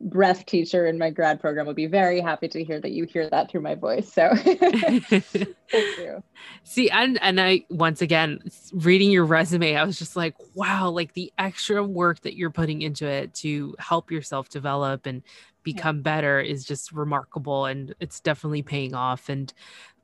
[0.00, 3.28] breath teacher in my grad program would be very happy to hear that you hear
[3.28, 4.12] that through my voice.
[4.12, 5.22] So thank
[5.70, 6.22] you.
[6.64, 8.40] See, and and I once again
[8.72, 12.82] reading your resume, I was just like, wow, like the extra work that you're putting
[12.82, 15.22] into it to help yourself develop and
[15.62, 16.02] become yeah.
[16.02, 19.28] better is just remarkable and it's definitely paying off.
[19.28, 19.52] And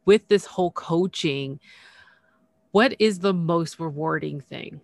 [0.04, 1.58] with this whole coaching,
[2.72, 4.82] what is the most rewarding thing?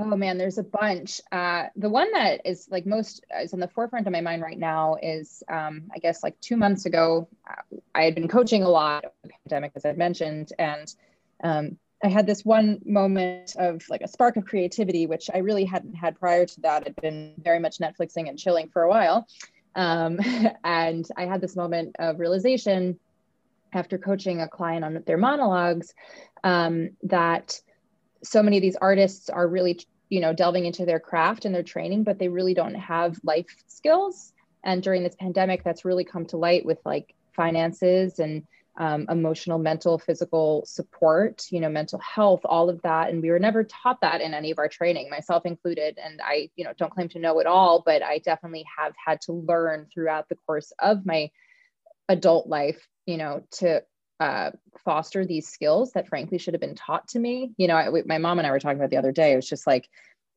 [0.00, 1.20] Oh man, there's a bunch.
[1.32, 4.58] Uh, the one that is like most is on the forefront of my mind right
[4.58, 8.68] now is, um, I guess, like two months ago, uh, I had been coaching a
[8.68, 10.94] lot of the pandemic, as I've mentioned, and
[11.42, 15.64] um, I had this one moment of like a spark of creativity, which I really
[15.64, 16.84] hadn't had prior to that.
[16.86, 19.26] I'd been very much Netflixing and chilling for a while,
[19.74, 20.20] um,
[20.64, 23.00] and I had this moment of realization
[23.72, 25.92] after coaching a client on their monologues
[26.44, 27.60] um, that
[28.22, 31.62] so many of these artists are really you know delving into their craft and their
[31.62, 34.32] training but they really don't have life skills.
[34.64, 38.44] And during this pandemic that's really come to light with like finances and
[38.76, 43.10] um, emotional mental physical support you know mental health all of that.
[43.10, 45.98] And we were never taught that in any of our training myself included.
[46.02, 49.20] And i you know don't claim to know it all but i definitely have had
[49.22, 51.30] to learn throughout the course of my
[52.08, 53.82] adult life you know to
[54.20, 54.50] uh,
[54.84, 57.52] foster these skills that frankly should have been taught to me.
[57.56, 59.32] You know, I, my mom and I were talking about the other day.
[59.32, 59.88] It was just like,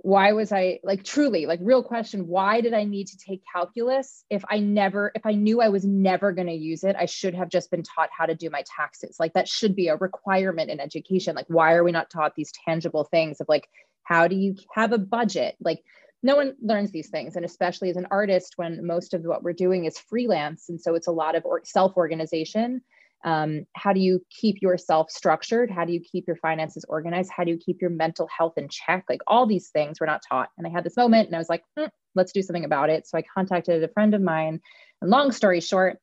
[0.03, 2.27] why was I like truly like real question?
[2.27, 5.85] Why did I need to take calculus if I never, if I knew I was
[5.85, 8.63] never going to use it, I should have just been taught how to do my
[8.65, 9.17] taxes.
[9.19, 11.35] Like that should be a requirement in education.
[11.35, 13.69] Like, why are we not taught these tangible things of like
[14.03, 15.83] how do you have a budget like
[16.23, 19.53] no one learns these things and especially as an artist when most of what we're
[19.53, 22.81] doing is freelance and so it's a lot of self-organization
[23.23, 25.69] um, how do you keep yourself structured?
[25.69, 27.31] How do you keep your finances organized?
[27.35, 29.05] How do you keep your mental health in check?
[29.09, 30.49] Like all these things we're not taught.
[30.57, 33.07] And i had this moment and i was like mm, let's do something about it.
[33.07, 34.59] So i contacted a friend of mine.
[35.01, 35.97] And long story short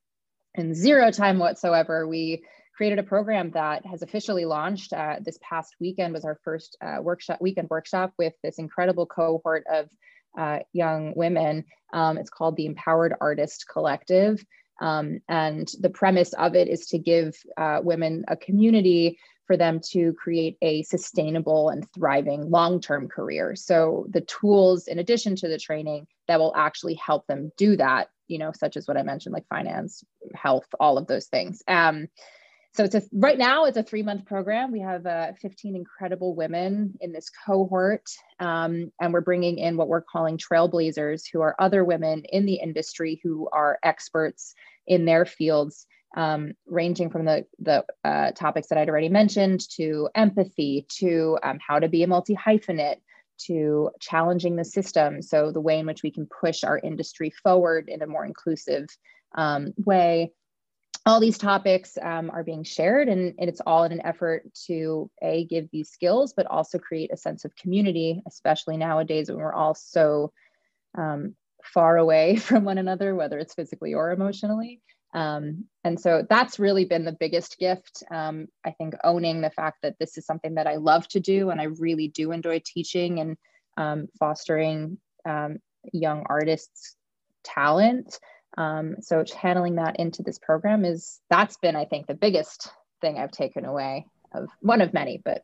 [0.54, 2.42] in zero time whatsoever we
[2.76, 6.98] created a program that has officially launched uh, this past weekend was our first uh,
[7.02, 9.88] workshop weekend workshop with this incredible cohort of
[10.38, 11.64] uh, young women.
[11.92, 14.44] Um, it's called the empowered artist collective
[14.80, 19.80] um, and the premise of it is to give uh, women a community for them
[19.80, 23.56] to create a sustainable and thriving long term career.
[23.56, 28.08] So, the tools, in addition to the training, that will actually help them do that,
[28.28, 31.62] you know, such as what I mentioned, like finance, health, all of those things.
[31.66, 32.08] Um,
[32.78, 36.36] so it's a right now it's a three month program we have uh, 15 incredible
[36.36, 41.56] women in this cohort um, and we're bringing in what we're calling trailblazers who are
[41.58, 44.54] other women in the industry who are experts
[44.86, 45.86] in their fields
[46.16, 51.58] um, ranging from the, the uh, topics that I'd already mentioned to empathy, to um,
[51.66, 53.00] how to be a multi hyphenate,
[53.46, 55.20] to challenging the system.
[55.20, 58.86] So, the way in which we can push our industry forward in a more inclusive
[59.34, 60.32] um, way.
[61.06, 65.10] All these topics um, are being shared, and, and it's all in an effort to
[65.22, 69.54] A, give these skills, but also create a sense of community, especially nowadays when we're
[69.54, 70.32] all so
[70.96, 71.34] um,
[71.64, 74.82] far away from one another, whether it's physically or emotionally.
[75.14, 78.02] Um, and so that's really been the biggest gift.
[78.10, 81.50] Um, I think owning the fact that this is something that I love to do
[81.50, 83.36] and I really do enjoy teaching and
[83.78, 85.58] um, fostering um,
[85.92, 86.96] young artists'
[87.42, 88.18] talent.
[88.58, 92.68] Um, so channeling that into this program is that's been, I think, the biggest
[93.00, 95.42] thing I've taken away of one of many, but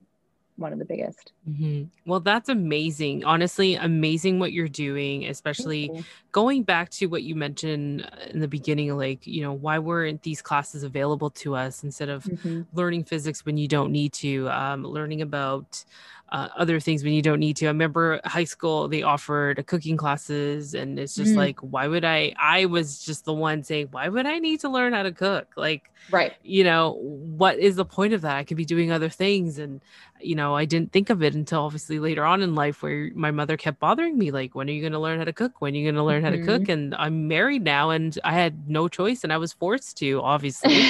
[0.57, 1.33] one of the biggest.
[1.48, 1.85] Mm-hmm.
[2.11, 3.24] Well, that's amazing.
[3.24, 6.05] Honestly, amazing what you're doing, especially you.
[6.33, 10.42] going back to what you mentioned in the beginning, like, you know, why weren't these
[10.42, 12.62] classes available to us instead of mm-hmm.
[12.72, 15.85] learning physics when you don't need to, um, learning about
[16.30, 17.66] uh, other things when you don't need to.
[17.66, 21.37] I remember high school, they offered cooking classes, and it's just mm.
[21.37, 22.34] like, why would I?
[22.38, 25.48] I was just the one saying, why would I need to learn how to cook?
[25.56, 26.32] Like, right.
[26.42, 28.37] You know, what is the point of that?
[28.37, 29.58] I could be doing other things.
[29.58, 29.80] And,
[30.20, 33.30] you know, I didn't think of it until obviously later on in life where my
[33.30, 35.60] mother kept bothering me, like, when are you going to learn how to cook?
[35.60, 36.24] When are you going to learn mm-hmm.
[36.24, 36.62] how to cook?
[36.62, 36.72] Mm-hmm.
[36.72, 40.84] And I'm married now and I had no choice and I was forced to, obviously.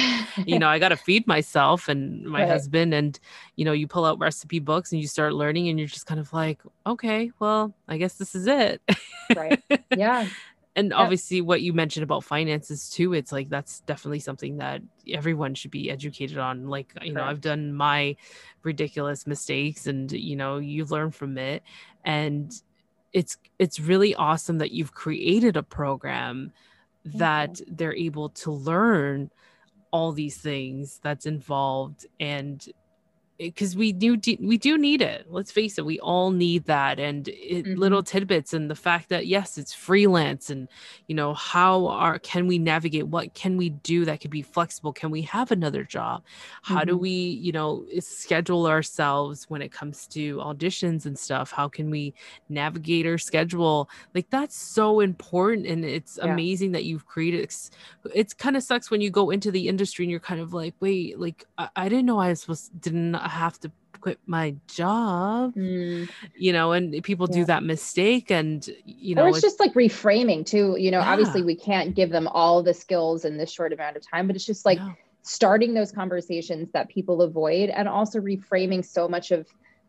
[0.45, 2.49] you know, I got to feed myself and my right.
[2.49, 2.93] husband.
[2.93, 3.19] And,
[3.55, 6.19] you know, you pull out recipe books and you start learning and you're just kind
[6.19, 8.81] of like, okay, well, I guess this is it.
[9.35, 9.61] right.
[9.95, 10.27] Yeah.
[10.75, 15.55] and obviously what you mentioned about finances too it's like that's definitely something that everyone
[15.55, 17.15] should be educated on like you Correct.
[17.15, 18.15] know i've done my
[18.63, 21.63] ridiculous mistakes and you know you learn from it
[22.03, 22.61] and
[23.13, 26.51] it's it's really awesome that you've created a program
[27.05, 29.29] that they're able to learn
[29.91, 32.67] all these things that's involved and
[33.37, 37.27] because we do we do need it let's face it we all need that and
[37.27, 37.79] it, mm-hmm.
[37.79, 40.69] little tidbits and the fact that yes it's freelance and
[41.07, 44.93] you know how are can we navigate what can we do that could be flexible
[44.93, 46.23] can we have another job
[46.61, 46.89] how mm-hmm.
[46.89, 51.89] do we you know schedule ourselves when it comes to auditions and stuff how can
[51.89, 52.13] we
[52.47, 56.31] navigate our schedule like that's so important and it's yeah.
[56.31, 57.69] amazing that you've created it's,
[58.13, 60.73] it's kind of sucks when you go into the industry and you're kind of like
[60.79, 65.53] wait like I, I didn't know i was supposed didn't have to quit my job
[65.55, 66.07] mm.
[66.35, 67.37] you know and people yeah.
[67.37, 70.99] do that mistake and you know or it's, it's, just like reframing too you know
[70.99, 71.11] yeah.
[71.11, 74.35] obviously we can't give them all the skills in this short amount of time but
[74.35, 74.79] it's just like
[75.23, 79.47] starting those conversations that people avoid and also reframing so much of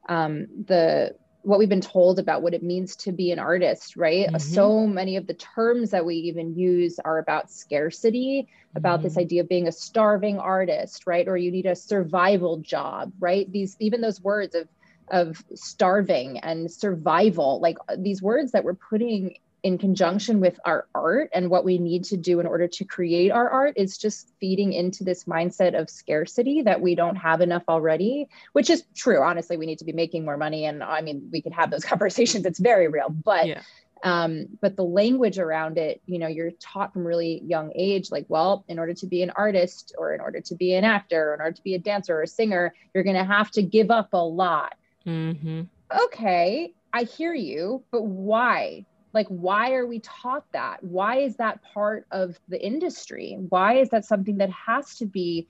[0.08, 1.14] um, the
[1.46, 4.26] what we've been told about what it means to be an artist, right?
[4.26, 4.38] Mm-hmm.
[4.38, 9.04] So many of the terms that we even use are about scarcity, about mm-hmm.
[9.04, 11.28] this idea of being a starving artist, right?
[11.28, 13.50] Or you need a survival job, right?
[13.50, 14.66] These even those words of
[15.08, 21.28] of starving and survival, like these words that we're putting in conjunction with our art
[21.34, 24.72] and what we need to do in order to create our art is just feeding
[24.72, 29.20] into this mindset of scarcity that we don't have enough already which is true.
[29.24, 31.84] Honestly we need to be making more money and i mean we can have those
[31.92, 32.46] conversations.
[32.46, 33.08] It's very real.
[33.08, 33.62] But yeah.
[34.04, 38.26] um but the language around it you know you're taught from really young age like
[38.28, 41.34] well in order to be an artist or in order to be an actor or
[41.34, 43.90] in order to be a dancer or a singer you're going to have to give
[43.90, 44.76] up a lot.
[45.04, 45.62] Mm-hmm.
[46.04, 48.84] okay i hear you but why
[49.16, 53.88] like why are we taught that why is that part of the industry why is
[53.88, 55.48] that something that has to be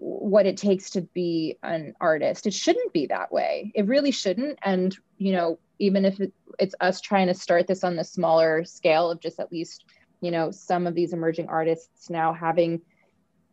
[0.00, 2.46] what it takes to be an artist.
[2.46, 3.70] It shouldn't be that way.
[3.74, 4.58] It really shouldn't.
[4.62, 8.64] And, you know, even if it, it's us trying to start this on the smaller
[8.64, 9.84] scale of just at least,
[10.22, 12.80] you know, some of these emerging artists now having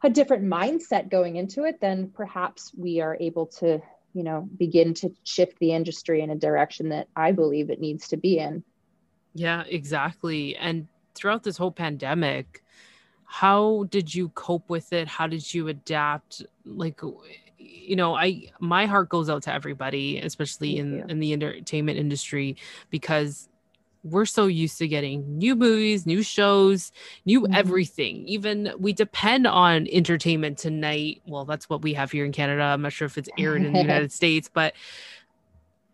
[0.03, 3.81] a different mindset going into it, then perhaps we are able to,
[4.13, 8.07] you know, begin to shift the industry in a direction that I believe it needs
[8.09, 8.63] to be in.
[9.37, 10.55] Yeah, exactly.
[10.55, 12.63] And throughout this whole pandemic,
[13.27, 17.01] how did you cope with it how did you adapt like
[17.57, 21.05] you know i my heart goes out to everybody especially in you.
[21.09, 22.55] in the entertainment industry
[22.89, 23.49] because
[24.03, 26.91] we're so used to getting new movies, new shows,
[27.25, 27.53] new mm-hmm.
[27.53, 28.27] everything.
[28.27, 31.21] Even we depend on entertainment tonight.
[31.27, 32.63] Well, that's what we have here in Canada.
[32.63, 34.73] I'm not sure if it's aired in the United States, but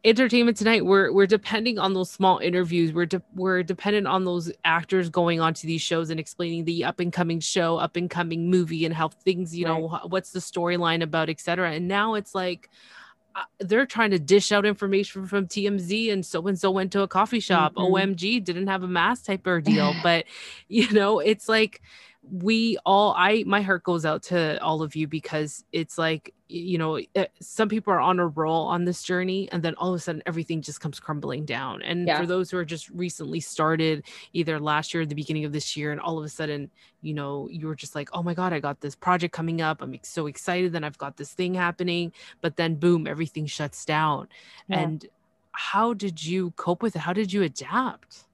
[0.06, 4.52] entertainment tonight we're we're depending on those small interviews we're de- we're dependent on those
[4.66, 8.10] actors going on to these shows and explaining the up and coming show up and
[8.10, 9.80] coming movie and how things you right.
[9.80, 12.70] know what's the storyline about etc and now it's like
[13.36, 17.02] uh, they're trying to dish out information from TMZ and so and so went to
[17.02, 17.94] a coffee shop mm-hmm.
[17.94, 20.26] OMG didn't have a mask type ordeal but
[20.68, 21.82] you know it's like
[22.32, 26.78] we all i my heart goes out to all of you because it's like you
[26.78, 29.96] know eh, some people are on a roll on this journey and then all of
[29.96, 31.82] a sudden everything just comes crumbling down.
[31.82, 32.20] And yeah.
[32.20, 35.76] for those who are just recently started either last year or the beginning of this
[35.76, 36.70] year and all of a sudden
[37.02, 39.82] you know you were just like oh my god i got this project coming up.
[39.82, 42.14] I'm so excited then i've got this thing happening.
[42.42, 44.28] But then boom everything shuts down.
[44.68, 44.80] Yeah.
[44.80, 45.06] and
[45.52, 47.00] how did you cope with it?
[47.00, 48.26] How did you adapt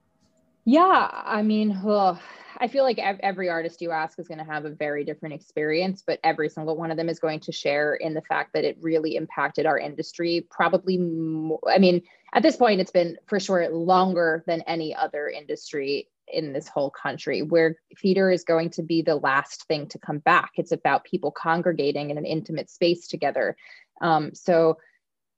[0.66, 2.20] yeah i mean ugh
[2.62, 6.04] I feel like every artist you ask is going to have a very different experience,
[6.06, 8.78] but every single one of them is going to share in the fact that it
[8.82, 10.46] really impacted our industry.
[10.50, 12.02] Probably, more, I mean,
[12.34, 16.92] at this point, it's been for sure longer than any other industry in this whole
[16.92, 20.52] country, where theater is going to be the last thing to come back.
[20.58, 23.56] It's about people congregating in an intimate space together.
[24.02, 24.78] Um, so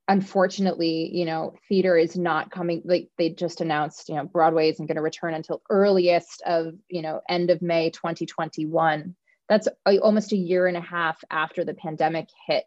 [0.08, 2.82] unfortunately, you know, theater is not coming.
[2.86, 7.02] Like they just announced, you know, Broadway isn't going to return until earliest of, you
[7.02, 9.16] know, end of May 2021.
[9.48, 12.66] That's almost a year and a half after the pandemic hit.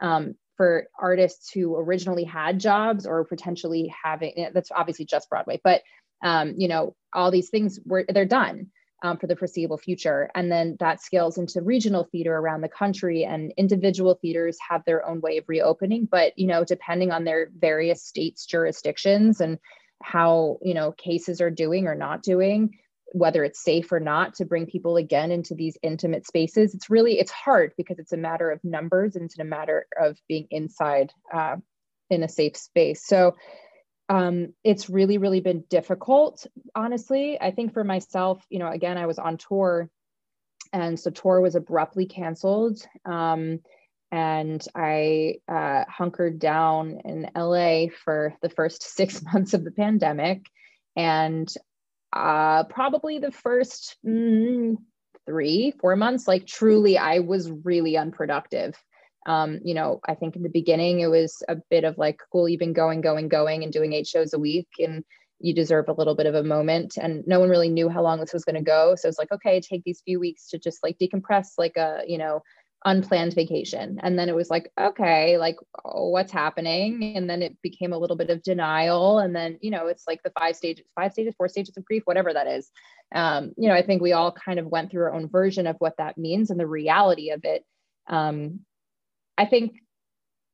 [0.00, 5.82] Um, for artists who originally had jobs or potentially having, that's obviously just Broadway, but
[6.22, 8.70] um, you know, all these things were they're done
[9.02, 10.30] um, for the foreseeable future.
[10.34, 15.06] And then that scales into regional theater around the country and individual theaters have their
[15.06, 16.06] own way of reopening.
[16.10, 19.58] But, you know, depending on their various states' jurisdictions and
[20.02, 22.78] how, you know, cases are doing or not doing,
[23.12, 27.18] whether it's safe or not to bring people again into these intimate spaces, it's really,
[27.18, 31.12] it's hard because it's a matter of numbers and it's a matter of being inside
[31.32, 31.56] uh,
[32.08, 33.04] in a safe space.
[33.04, 33.34] So
[34.10, 36.44] um, it's really, really been difficult,
[36.74, 37.40] honestly.
[37.40, 39.88] I think for myself, you know, again, I was on tour
[40.72, 42.84] and so tour was abruptly canceled.
[43.04, 43.60] Um,
[44.10, 50.44] and I uh, hunkered down in LA for the first six months of the pandemic.
[50.96, 51.48] And
[52.12, 54.76] uh, probably the first mm,
[55.24, 58.74] three, four months, like truly, I was really unproductive
[59.26, 62.48] um, you know, I think in the beginning it was a bit of like, cool,
[62.48, 65.04] you've been going, going, going and doing eight shows a week and
[65.40, 66.96] you deserve a little bit of a moment.
[67.00, 68.94] And no one really knew how long this was going to go.
[68.94, 72.18] So it's like, okay, take these few weeks to just like decompress like a, you
[72.18, 72.42] know,
[72.84, 74.00] unplanned vacation.
[74.02, 77.14] And then it was like, okay, like oh, what's happening?
[77.16, 79.18] And then it became a little bit of denial.
[79.18, 82.02] And then, you know, it's like the five stages, five stages, four stages of grief,
[82.06, 82.70] whatever that is.
[83.14, 85.76] Um, you know, I think we all kind of went through our own version of
[85.78, 87.64] what that means and the reality of it.
[88.08, 88.60] Um,
[89.40, 89.80] I think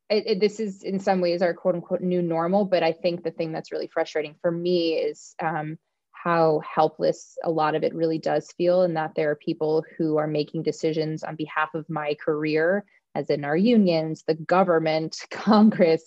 [0.09, 3.25] it, it, this is in some ways our quote unquote new normal, but I think
[3.25, 5.77] the thing that's really frustrating for me is um,
[6.12, 10.18] how helpless a lot of it really does feel, and that there are people who
[10.18, 12.85] are making decisions on behalf of my career,
[13.16, 16.05] as in our unions, the government, Congress,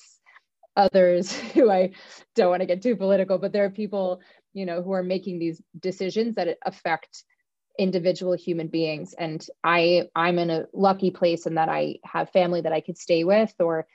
[0.78, 1.92] others who I
[2.36, 4.22] don't want to get too political, but there are people,
[4.54, 7.26] you know, who are making these decisions that affect
[7.80, 9.15] individual human beings.
[9.18, 12.98] And i i'm in a lucky place in that i have family that i could
[12.98, 13.88] stay with or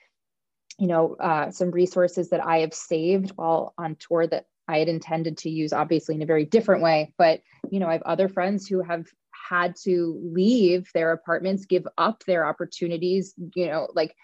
[0.79, 4.89] you know uh, some resources that i have saved while on tour that i had
[4.89, 7.13] intended to use obviously in a very different way.
[7.19, 9.07] But you know i have other friends who have
[9.51, 14.17] had to leave their apartments give up their opportunities you know like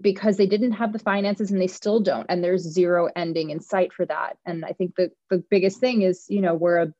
[0.00, 2.26] because they didn't have the finances and they still don't.
[2.28, 4.36] And there's zero ending in sight for that.
[4.46, 6.94] And i think the the biggest thing is you know we're a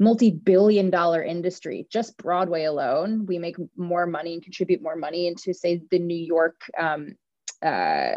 [0.00, 5.54] multi-billion dollar industry just broadway alone we make more money and contribute more money into
[5.54, 7.14] say the new york um,
[7.62, 8.16] uh,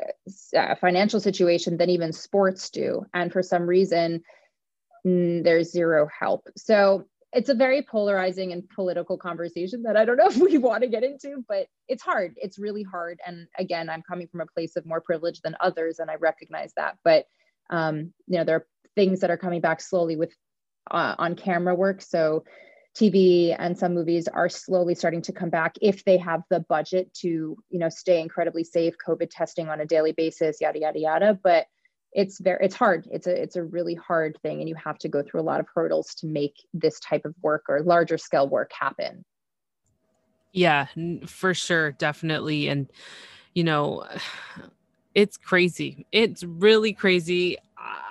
[0.58, 4.24] uh, financial situation than even sports do and for some reason
[5.06, 10.18] mm, there's zero help so it's a very polarizing and political conversation that I don't
[10.18, 12.36] know if we want to get into, but it's hard.
[12.38, 13.20] It's really hard.
[13.26, 16.74] And again, I'm coming from a place of more privilege than others, and I recognize
[16.78, 16.98] that.
[17.04, 17.26] But
[17.70, 20.34] um, you know, there are things that are coming back slowly with
[20.94, 22.02] uh, on camera work.
[22.02, 22.44] So
[22.96, 27.12] TV and some movies are slowly starting to come back if they have the budget
[27.16, 31.40] to, you know, stay incredibly safe, COVID testing on a daily basis, yada yada yada.
[31.44, 31.66] But
[32.12, 33.08] it's very it's hard.
[33.12, 35.60] It's a it's a really hard thing, and you have to go through a lot
[35.60, 39.26] of hurdles to make this type of work or larger scale work happen.
[40.52, 40.86] Yeah,
[41.26, 42.88] for sure, definitely, and
[43.56, 44.06] you know,
[45.16, 46.06] it's crazy.
[46.12, 47.58] It's really crazy.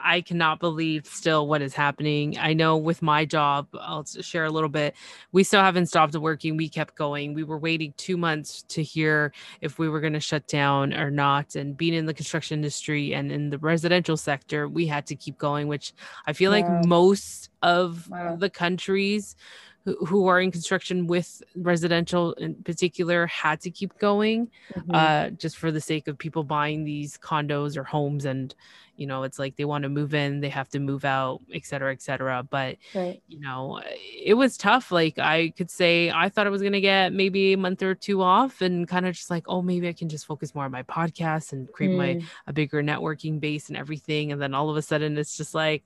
[0.04, 2.38] I cannot believe still what is happening.
[2.38, 4.94] I know with my job, I'll share a little bit.
[5.32, 6.56] We still haven't stopped working.
[6.56, 7.34] We kept going.
[7.34, 11.10] We were waiting two months to hear if we were going to shut down or
[11.10, 11.54] not.
[11.54, 15.38] And being in the construction industry and in the residential sector, we had to keep
[15.38, 15.92] going, which
[16.26, 16.56] I feel wow.
[16.58, 18.36] like most of wow.
[18.36, 19.36] the countries
[19.84, 24.94] who, are in construction with residential in particular had to keep going mm-hmm.
[24.94, 28.54] uh, just for the sake of people buying these condos or homes and
[28.96, 31.64] you know it's like they want to move in they have to move out et
[31.64, 33.22] cetera et cetera but right.
[33.26, 33.80] you know
[34.22, 37.54] it was tough like i could say i thought i was going to get maybe
[37.54, 40.26] a month or two off and kind of just like oh maybe i can just
[40.26, 41.96] focus more on my podcast and create mm.
[41.96, 45.54] my a bigger networking base and everything and then all of a sudden it's just
[45.54, 45.82] like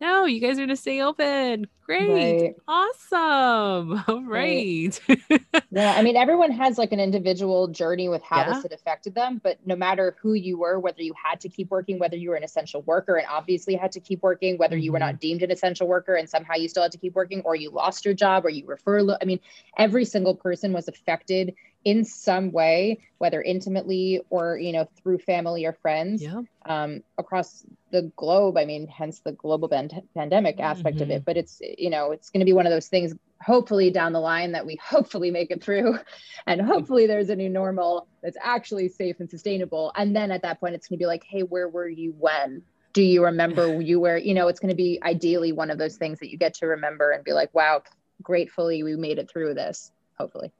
[0.00, 1.66] no, you guys are going to stay open.
[1.86, 2.42] Great.
[2.42, 2.54] Right.
[2.66, 4.02] Awesome.
[4.08, 5.00] All right.
[5.08, 5.40] right.
[5.70, 5.94] yeah.
[5.96, 8.54] I mean, everyone has like an individual journey with how yeah.
[8.54, 11.70] this had affected them, but no matter who you were, whether you had to keep
[11.70, 14.92] working, whether you were an essential worker and obviously had to keep working, whether you
[14.92, 15.18] were not mm-hmm.
[15.18, 18.04] deemed an essential worker and somehow you still had to keep working, or you lost
[18.04, 19.18] your job or you were furloughed.
[19.20, 19.40] I mean,
[19.78, 21.54] every single person was affected
[21.84, 26.40] in some way, whether intimately or you know through family or friends, yeah.
[26.66, 28.56] um, across the globe.
[28.56, 31.02] I mean, hence the global band- pandemic aspect mm-hmm.
[31.02, 31.14] of it.
[31.16, 31.24] Mm-hmm.
[31.24, 33.14] But it's you know it's going to be one of those things.
[33.42, 35.98] Hopefully down the line that we hopefully make it through,
[36.46, 39.92] and hopefully there's a new normal that's actually safe and sustainable.
[39.94, 42.62] And then at that point, it's going to be like, hey, where were you when?
[42.94, 44.16] Do you remember you were?
[44.16, 46.66] You know, it's going to be ideally one of those things that you get to
[46.66, 47.82] remember and be like, wow,
[48.22, 50.52] gratefully we made it through this hopefully.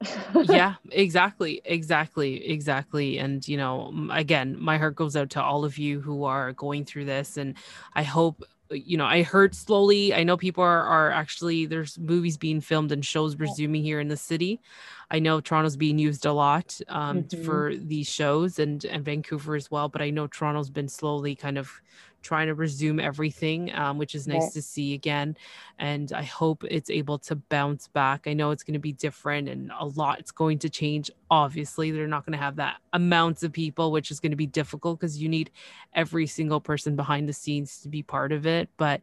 [0.43, 1.61] yeah, exactly.
[1.65, 2.49] Exactly.
[2.49, 3.17] Exactly.
[3.17, 6.85] And, you know, again, my heart goes out to all of you who are going
[6.85, 7.37] through this.
[7.37, 7.55] And
[7.93, 12.37] I hope, you know, I heard slowly, I know people are, are actually, there's movies
[12.37, 14.59] being filmed and shows resuming here in the city.
[15.11, 17.43] I know Toronto's being used a lot um, mm-hmm.
[17.43, 19.87] for these shows and, and Vancouver as well.
[19.87, 21.81] But I know Toronto's been slowly kind of
[22.25, 25.37] trying to resume everything, um, which is nice to see again.
[25.79, 28.27] And I hope it's able to bounce back.
[28.27, 31.11] I know it's going to be different and a lot it's going to change.
[31.29, 34.47] Obviously, they're not going to have that amounts of people, which is going to be
[34.47, 35.51] difficult because you need
[35.93, 38.69] every single person behind the scenes to be part of it.
[38.77, 39.01] But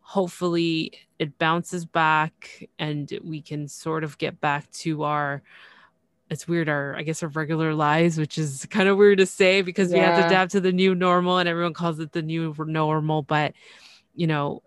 [0.00, 5.42] hopefully it bounces back and we can sort of get back to our
[6.30, 9.62] it's weird our i guess our regular lives which is kind of weird to say
[9.62, 9.98] because yeah.
[9.98, 13.22] we have to adapt to the new normal and everyone calls it the new normal
[13.22, 13.52] but
[14.14, 14.62] you know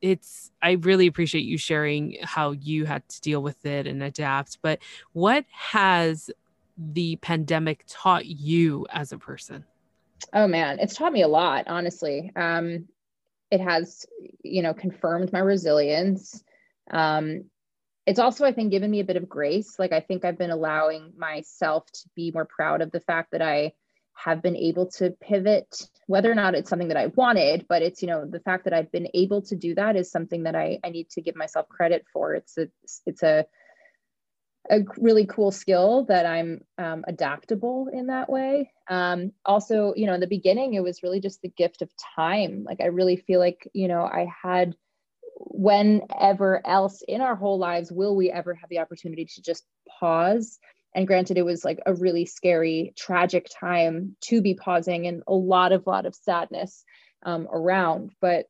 [0.00, 4.58] it's i really appreciate you sharing how you had to deal with it and adapt
[4.62, 4.78] but
[5.12, 6.30] what has
[6.78, 9.64] the pandemic taught you as a person?
[10.32, 12.32] Oh man it's taught me a lot honestly.
[12.36, 12.88] Um
[13.50, 14.06] it has
[14.42, 16.42] you know confirmed my resilience.
[16.90, 17.44] Um
[18.06, 19.78] it's also i think given me a bit of grace.
[19.78, 23.42] Like i think i've been allowing myself to be more proud of the fact that
[23.42, 23.72] i
[24.14, 28.00] have been able to pivot whether or not it's something that i wanted but it's
[28.00, 30.78] you know the fact that i've been able to do that is something that i,
[30.82, 32.34] I need to give myself credit for.
[32.34, 32.68] It's a
[33.04, 33.46] it's a
[34.68, 38.72] a really cool skill that i'm um, adaptable in that way.
[38.88, 42.64] Um, also you know in the beginning it was really just the gift of time.
[42.64, 44.74] Like i really feel like you know i had
[45.38, 49.64] whenever else in our whole lives will we ever have the opportunity to just
[50.00, 50.58] pause?
[50.94, 55.34] And granted it was like a really scary tragic time to be pausing and a
[55.34, 56.84] lot of lot of sadness
[57.24, 58.12] um, around.
[58.20, 58.46] But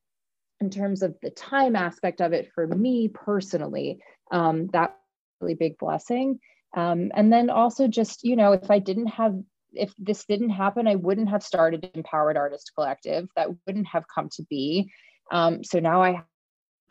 [0.61, 4.97] in terms of the time aspect of it for me personally um, that
[5.41, 6.41] really big blessing.
[6.77, 9.35] Um, and then also just you know if i didn't have
[9.73, 13.29] if this didn't happen i wouldn't have started empowered artist collective.
[13.37, 14.93] That wouldn't have come to be.
[15.31, 16.23] Um, so now i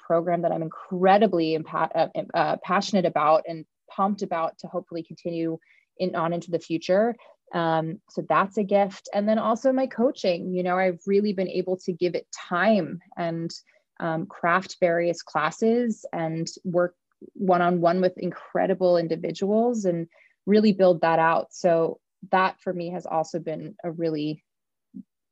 [0.06, 5.58] program that I'm incredibly impa- uh, uh, passionate about and pumped about to hopefully continue
[5.98, 7.16] in on into the future.
[7.54, 9.10] Um, so that's a gift.
[9.14, 13.00] And then also my coaching, you know, I've really been able to give it time
[13.18, 13.52] and
[14.00, 16.96] um, craft various classes and work
[17.34, 20.08] one on one with incredible individuals and
[20.46, 21.54] really build that out.
[21.54, 22.00] So
[22.32, 24.44] that for me has also been a really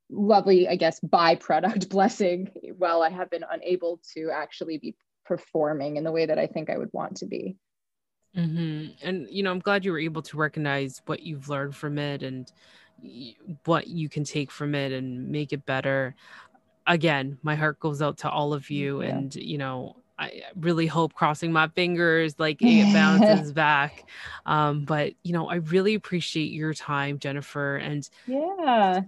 [0.10, 4.96] lovely, I guess, byproduct blessing while I have been unable to actually be
[5.26, 7.56] performing in the way that I think I would want to be.
[8.36, 9.08] Mm-hmm.
[9.08, 12.24] And you know, I'm glad you were able to recognize what you've learned from it
[12.24, 12.52] and
[13.66, 16.16] what you can take from it and make it better.
[16.88, 19.10] Again, my heart goes out to all of you, yeah.
[19.10, 24.06] and you know, I really hope, crossing my fingers, like it bounces back.
[24.46, 29.02] Um, but you know, I really appreciate your time, Jennifer, and yeah,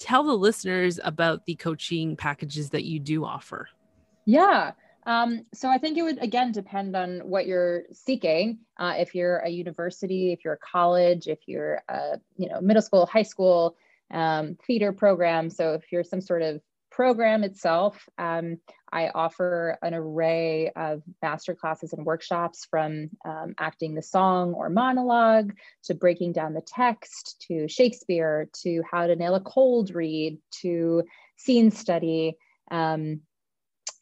[0.00, 3.68] tell the listeners about the coaching packages that you do offer.
[4.24, 4.72] Yeah.
[5.06, 8.58] Um, so I think it would again depend on what you're seeking.
[8.78, 12.82] Uh, if you're a university, if you're a college, if you're a you know middle
[12.82, 13.76] school, high school,
[14.10, 15.48] um, feeder program.
[15.48, 18.58] So if you're some sort of program itself, um,
[18.92, 24.68] I offer an array of master classes and workshops from um, acting the song or
[24.68, 25.52] monologue
[25.84, 31.04] to breaking down the text to Shakespeare to how to nail a cold read to
[31.36, 32.36] scene study.
[32.70, 33.20] Um,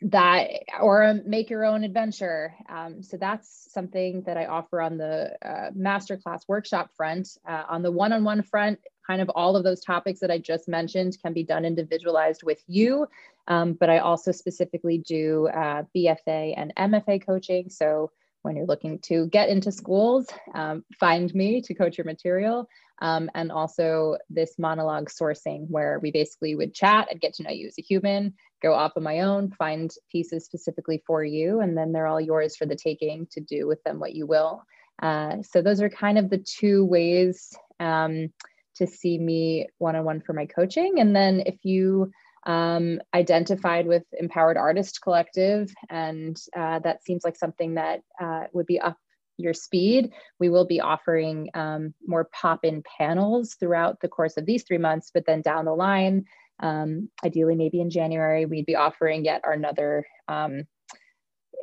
[0.01, 0.49] that
[0.81, 2.55] or make your own adventure.
[2.69, 7.29] Um, so that's something that i offer on the uh, masterclass workshop front.
[7.47, 11.17] Uh, on the one-on-one front kind of all of those topics that i just mentioned
[11.21, 13.09] can be done individualized with you.
[13.49, 17.69] Um, but i also specifically do uh, bfa and mfa coaching.
[17.69, 18.13] So
[18.43, 22.69] when you're looking to get into schools, um, find me to coach your material.
[23.01, 27.51] Um, and also this monologue sourcing, where we basically would chat and get to know
[27.51, 31.77] you as a human, go off on my own, find pieces specifically for you, and
[31.77, 34.65] then they're all yours for the taking to do with them what you will.
[35.01, 38.33] Uh, so those are kind of the two ways um,
[38.75, 40.99] to see me one on one for my coaching.
[40.99, 42.11] And then if you
[42.47, 48.67] um, identified with Empowered Artist Collective, and uh, that seems like something that uh, would
[48.67, 48.97] be up
[49.39, 50.13] your speed.
[50.39, 54.79] We will be offering um, more pop in panels throughout the course of these three
[54.79, 56.25] months, but then down the line,
[56.61, 60.65] um, ideally maybe in January, we'd be offering yet another um,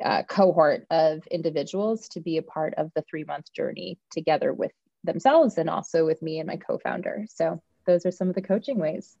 [0.04, 4.72] uh, cohort of individuals to be a part of the three month journey together with
[5.04, 7.26] themselves and also with me and my co founder.
[7.28, 9.16] So, those are some of the coaching ways.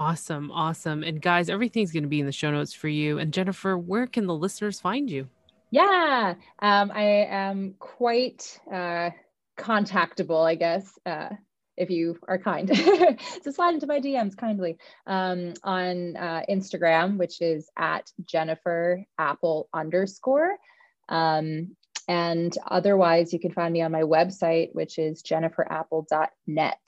[0.00, 0.50] Awesome.
[0.50, 1.02] Awesome.
[1.02, 3.18] And guys, everything's going to be in the show notes for you.
[3.18, 5.28] And Jennifer, where can the listeners find you?
[5.70, 9.10] Yeah, um, I am quite uh,
[9.58, 11.28] contactable, I guess, uh,
[11.76, 12.74] if you are kind.
[13.42, 19.68] so slide into my DMs kindly um, on uh, Instagram, which is at Jennifer Apple
[19.74, 20.56] underscore.
[21.10, 21.76] Um,
[22.08, 26.78] and otherwise, you can find me on my website, which is jenniferapple.net.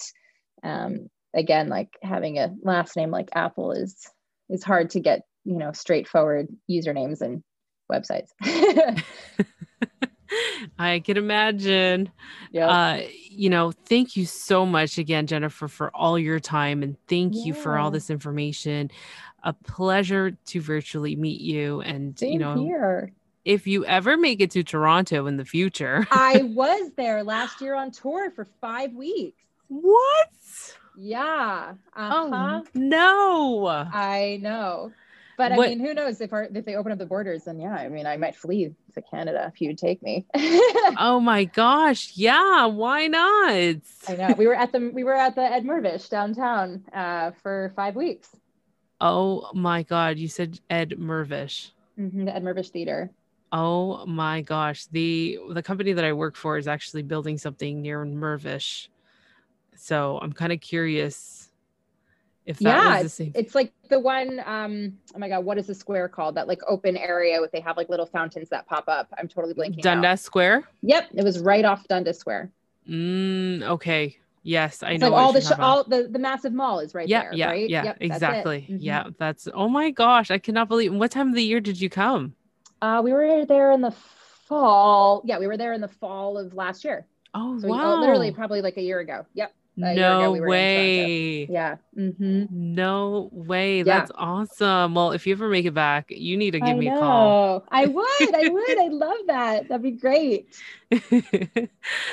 [0.65, 4.09] Um, again like having a last name like apple is
[4.49, 7.43] is hard to get you know straightforward usernames and
[7.91, 8.29] websites
[10.79, 12.11] i can imagine
[12.51, 16.97] yeah uh, you know thank you so much again jennifer for all your time and
[17.09, 17.45] thank yeah.
[17.45, 18.91] you for all this information
[19.45, 23.13] a pleasure to virtually meet you and Same you know here
[23.45, 26.07] if you ever make it to Toronto in the future.
[26.11, 29.43] I was there last year on tour for five weeks.
[29.69, 30.77] What?
[30.97, 31.75] Yeah.
[31.95, 32.15] Uh-huh.
[32.15, 33.67] Oh no.
[33.93, 34.93] I know.
[35.37, 35.69] But I what?
[35.71, 37.45] mean, who knows if our, if they open up the borders?
[37.45, 40.27] Then yeah, I mean, I might flee to Canada if you'd take me.
[40.99, 43.81] oh my gosh, yeah, why not?
[44.09, 44.35] I know.
[44.37, 48.29] We were at the we were at the Ed Mirvish downtown uh, for five weeks.
[49.01, 51.73] Oh my god, you said Ed Mirvish.
[51.99, 53.11] Mm-hmm, the Ed Mirvish Theater.
[53.51, 58.05] Oh my gosh, the the company that I work for is actually building something near
[58.05, 58.89] Mirvish.
[59.83, 61.51] So I'm kind of curious
[62.47, 63.33] if that yeah, was the same.
[63.35, 66.37] It's like the one, um, oh my God, what is the square called?
[66.37, 69.13] That like open area with they have like little fountains that pop up.
[69.19, 69.83] I'm totally blanking.
[69.83, 70.19] Dundas out.
[70.21, 70.69] Square?
[70.83, 71.09] Yep.
[71.15, 72.53] It was right off Dundas Square.
[72.89, 74.17] Mm, okay.
[74.45, 75.11] Yes, I know.
[75.11, 77.35] Like all the sh- all the, the massive mall is right yeah, there.
[77.35, 77.71] Yeah, right?
[77.71, 78.67] yeah, yep, exactly.
[78.69, 78.77] Mm-hmm.
[78.81, 80.93] Yeah, that's oh my gosh, I cannot believe.
[80.93, 82.35] What time of the year did you come?
[82.81, 83.95] Uh, we were there in the
[84.49, 85.23] fall.
[85.25, 87.07] Yeah, we were there in the fall of last year.
[87.35, 87.77] Oh so wow!
[87.77, 89.27] We, uh, literally, probably like a year ago.
[89.35, 91.47] Yep no we way.
[91.51, 91.77] Yeah.
[91.97, 92.45] Mm-hmm.
[92.51, 93.79] No way.
[93.79, 93.85] Yeah.
[93.85, 94.95] That's awesome.
[94.95, 96.97] Well, if you ever make it back, you need to give I me know.
[96.97, 97.65] a call.
[97.71, 98.35] I would.
[98.35, 98.79] I would.
[98.81, 99.69] I love that.
[99.69, 100.55] That'd be great.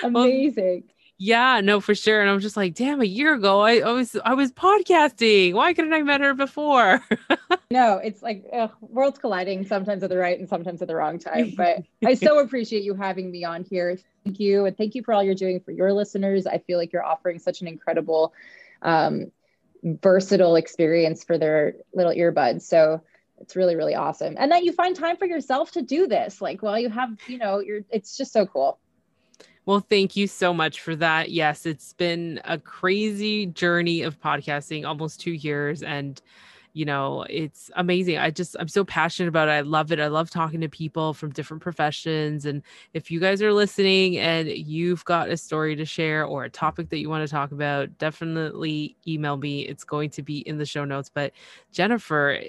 [0.03, 0.83] Amazing.
[0.83, 2.21] Well, yeah, no, for sure.
[2.21, 5.53] And I'm just like, damn, a year ago, I, I was I was podcasting.
[5.53, 7.03] Why couldn't I met her before?
[7.71, 11.19] no, it's like ugh, worlds colliding sometimes at the right and sometimes at the wrong
[11.19, 11.51] time.
[11.57, 13.97] But I so appreciate you having me on here.
[14.23, 16.47] Thank you, and thank you for all you're doing for your listeners.
[16.47, 18.33] I feel like you're offering such an incredible,
[18.81, 19.29] um,
[19.83, 22.61] versatile experience for their little earbuds.
[22.61, 23.01] So
[23.41, 26.39] it's really really awesome, and that you find time for yourself to do this.
[26.39, 27.81] Like while you have, you know, you're.
[27.89, 28.79] It's just so cool.
[29.69, 31.29] Well, thank you so much for that.
[31.29, 35.83] Yes, it's been a crazy journey of podcasting, almost two years.
[35.83, 36.19] And
[36.73, 40.05] you know it's amazing i just i'm so passionate about it i love it i
[40.05, 42.61] love talking to people from different professions and
[42.93, 46.87] if you guys are listening and you've got a story to share or a topic
[46.89, 50.65] that you want to talk about definitely email me it's going to be in the
[50.65, 51.33] show notes but
[51.71, 52.39] jennifer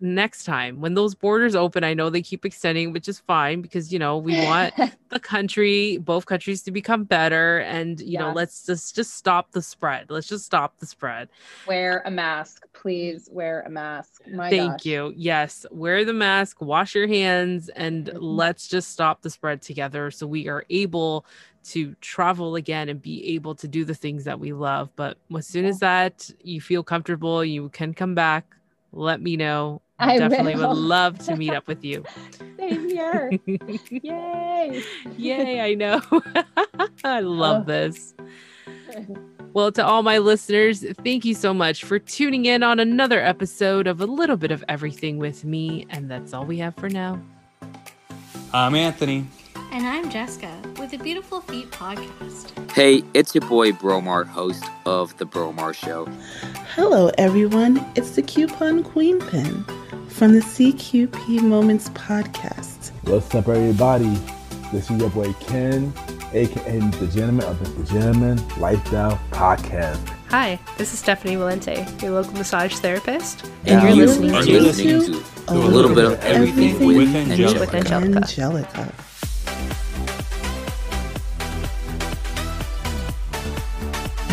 [0.00, 0.80] next time.
[0.80, 4.18] When those borders open i know they keep extending which is fine because you know
[4.18, 4.74] we want
[5.08, 8.20] the country both countries to become better and you yes.
[8.20, 10.06] know let's just just stop the spread.
[10.10, 11.28] Let's just stop the spread.
[11.66, 14.22] Wear a mask please wear a mask.
[14.28, 14.86] My thank gosh.
[14.86, 15.12] you.
[15.16, 18.18] Yes wear the mask wash your hands and mm-hmm.
[18.18, 21.24] let's just stop the spread together so we are able
[21.64, 24.88] to travel again and be able to do the things that we love.
[24.94, 28.44] But as soon as that you feel comfortable you can come back.
[28.92, 30.68] Let me know I definitely will.
[30.68, 32.04] would love to meet up with you.
[32.58, 33.30] Same here.
[33.90, 34.82] Yay.
[35.16, 36.02] Yay, I know.
[37.04, 37.64] I love oh.
[37.64, 38.14] this.
[39.54, 43.86] Well, to all my listeners, thank you so much for tuning in on another episode
[43.86, 45.86] of A Little Bit of Everything with me.
[45.88, 47.20] And that's all we have for now.
[48.52, 49.26] I'm Anthony.
[49.72, 52.70] And I'm Jessica with the Beautiful Feet podcast.
[52.72, 56.06] Hey, it's your boy Bromar, host of The Bromar Show.
[56.74, 57.84] Hello, everyone.
[57.94, 59.64] It's the Coupon Queen Pin
[60.08, 62.92] from the CQP Moments podcast.
[63.04, 64.14] What's up, everybody?
[64.72, 65.92] This is your boy Ken,
[66.32, 70.08] aka the Gentleman of the Gentleman Lifestyle Podcast.
[70.30, 75.00] Hi, this is Stephanie Valente, your local massage therapist, and, and you're, listening, to, listening
[75.02, 77.60] to, a, little, little bit of everything, everything with, Angelica.
[77.60, 78.16] with Angelica.
[78.18, 78.94] Angelica.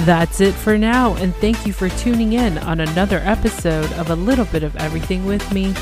[0.06, 4.16] That's it for now, and thank you for tuning in on another episode of A
[4.16, 5.74] Little Bit of Everything with me.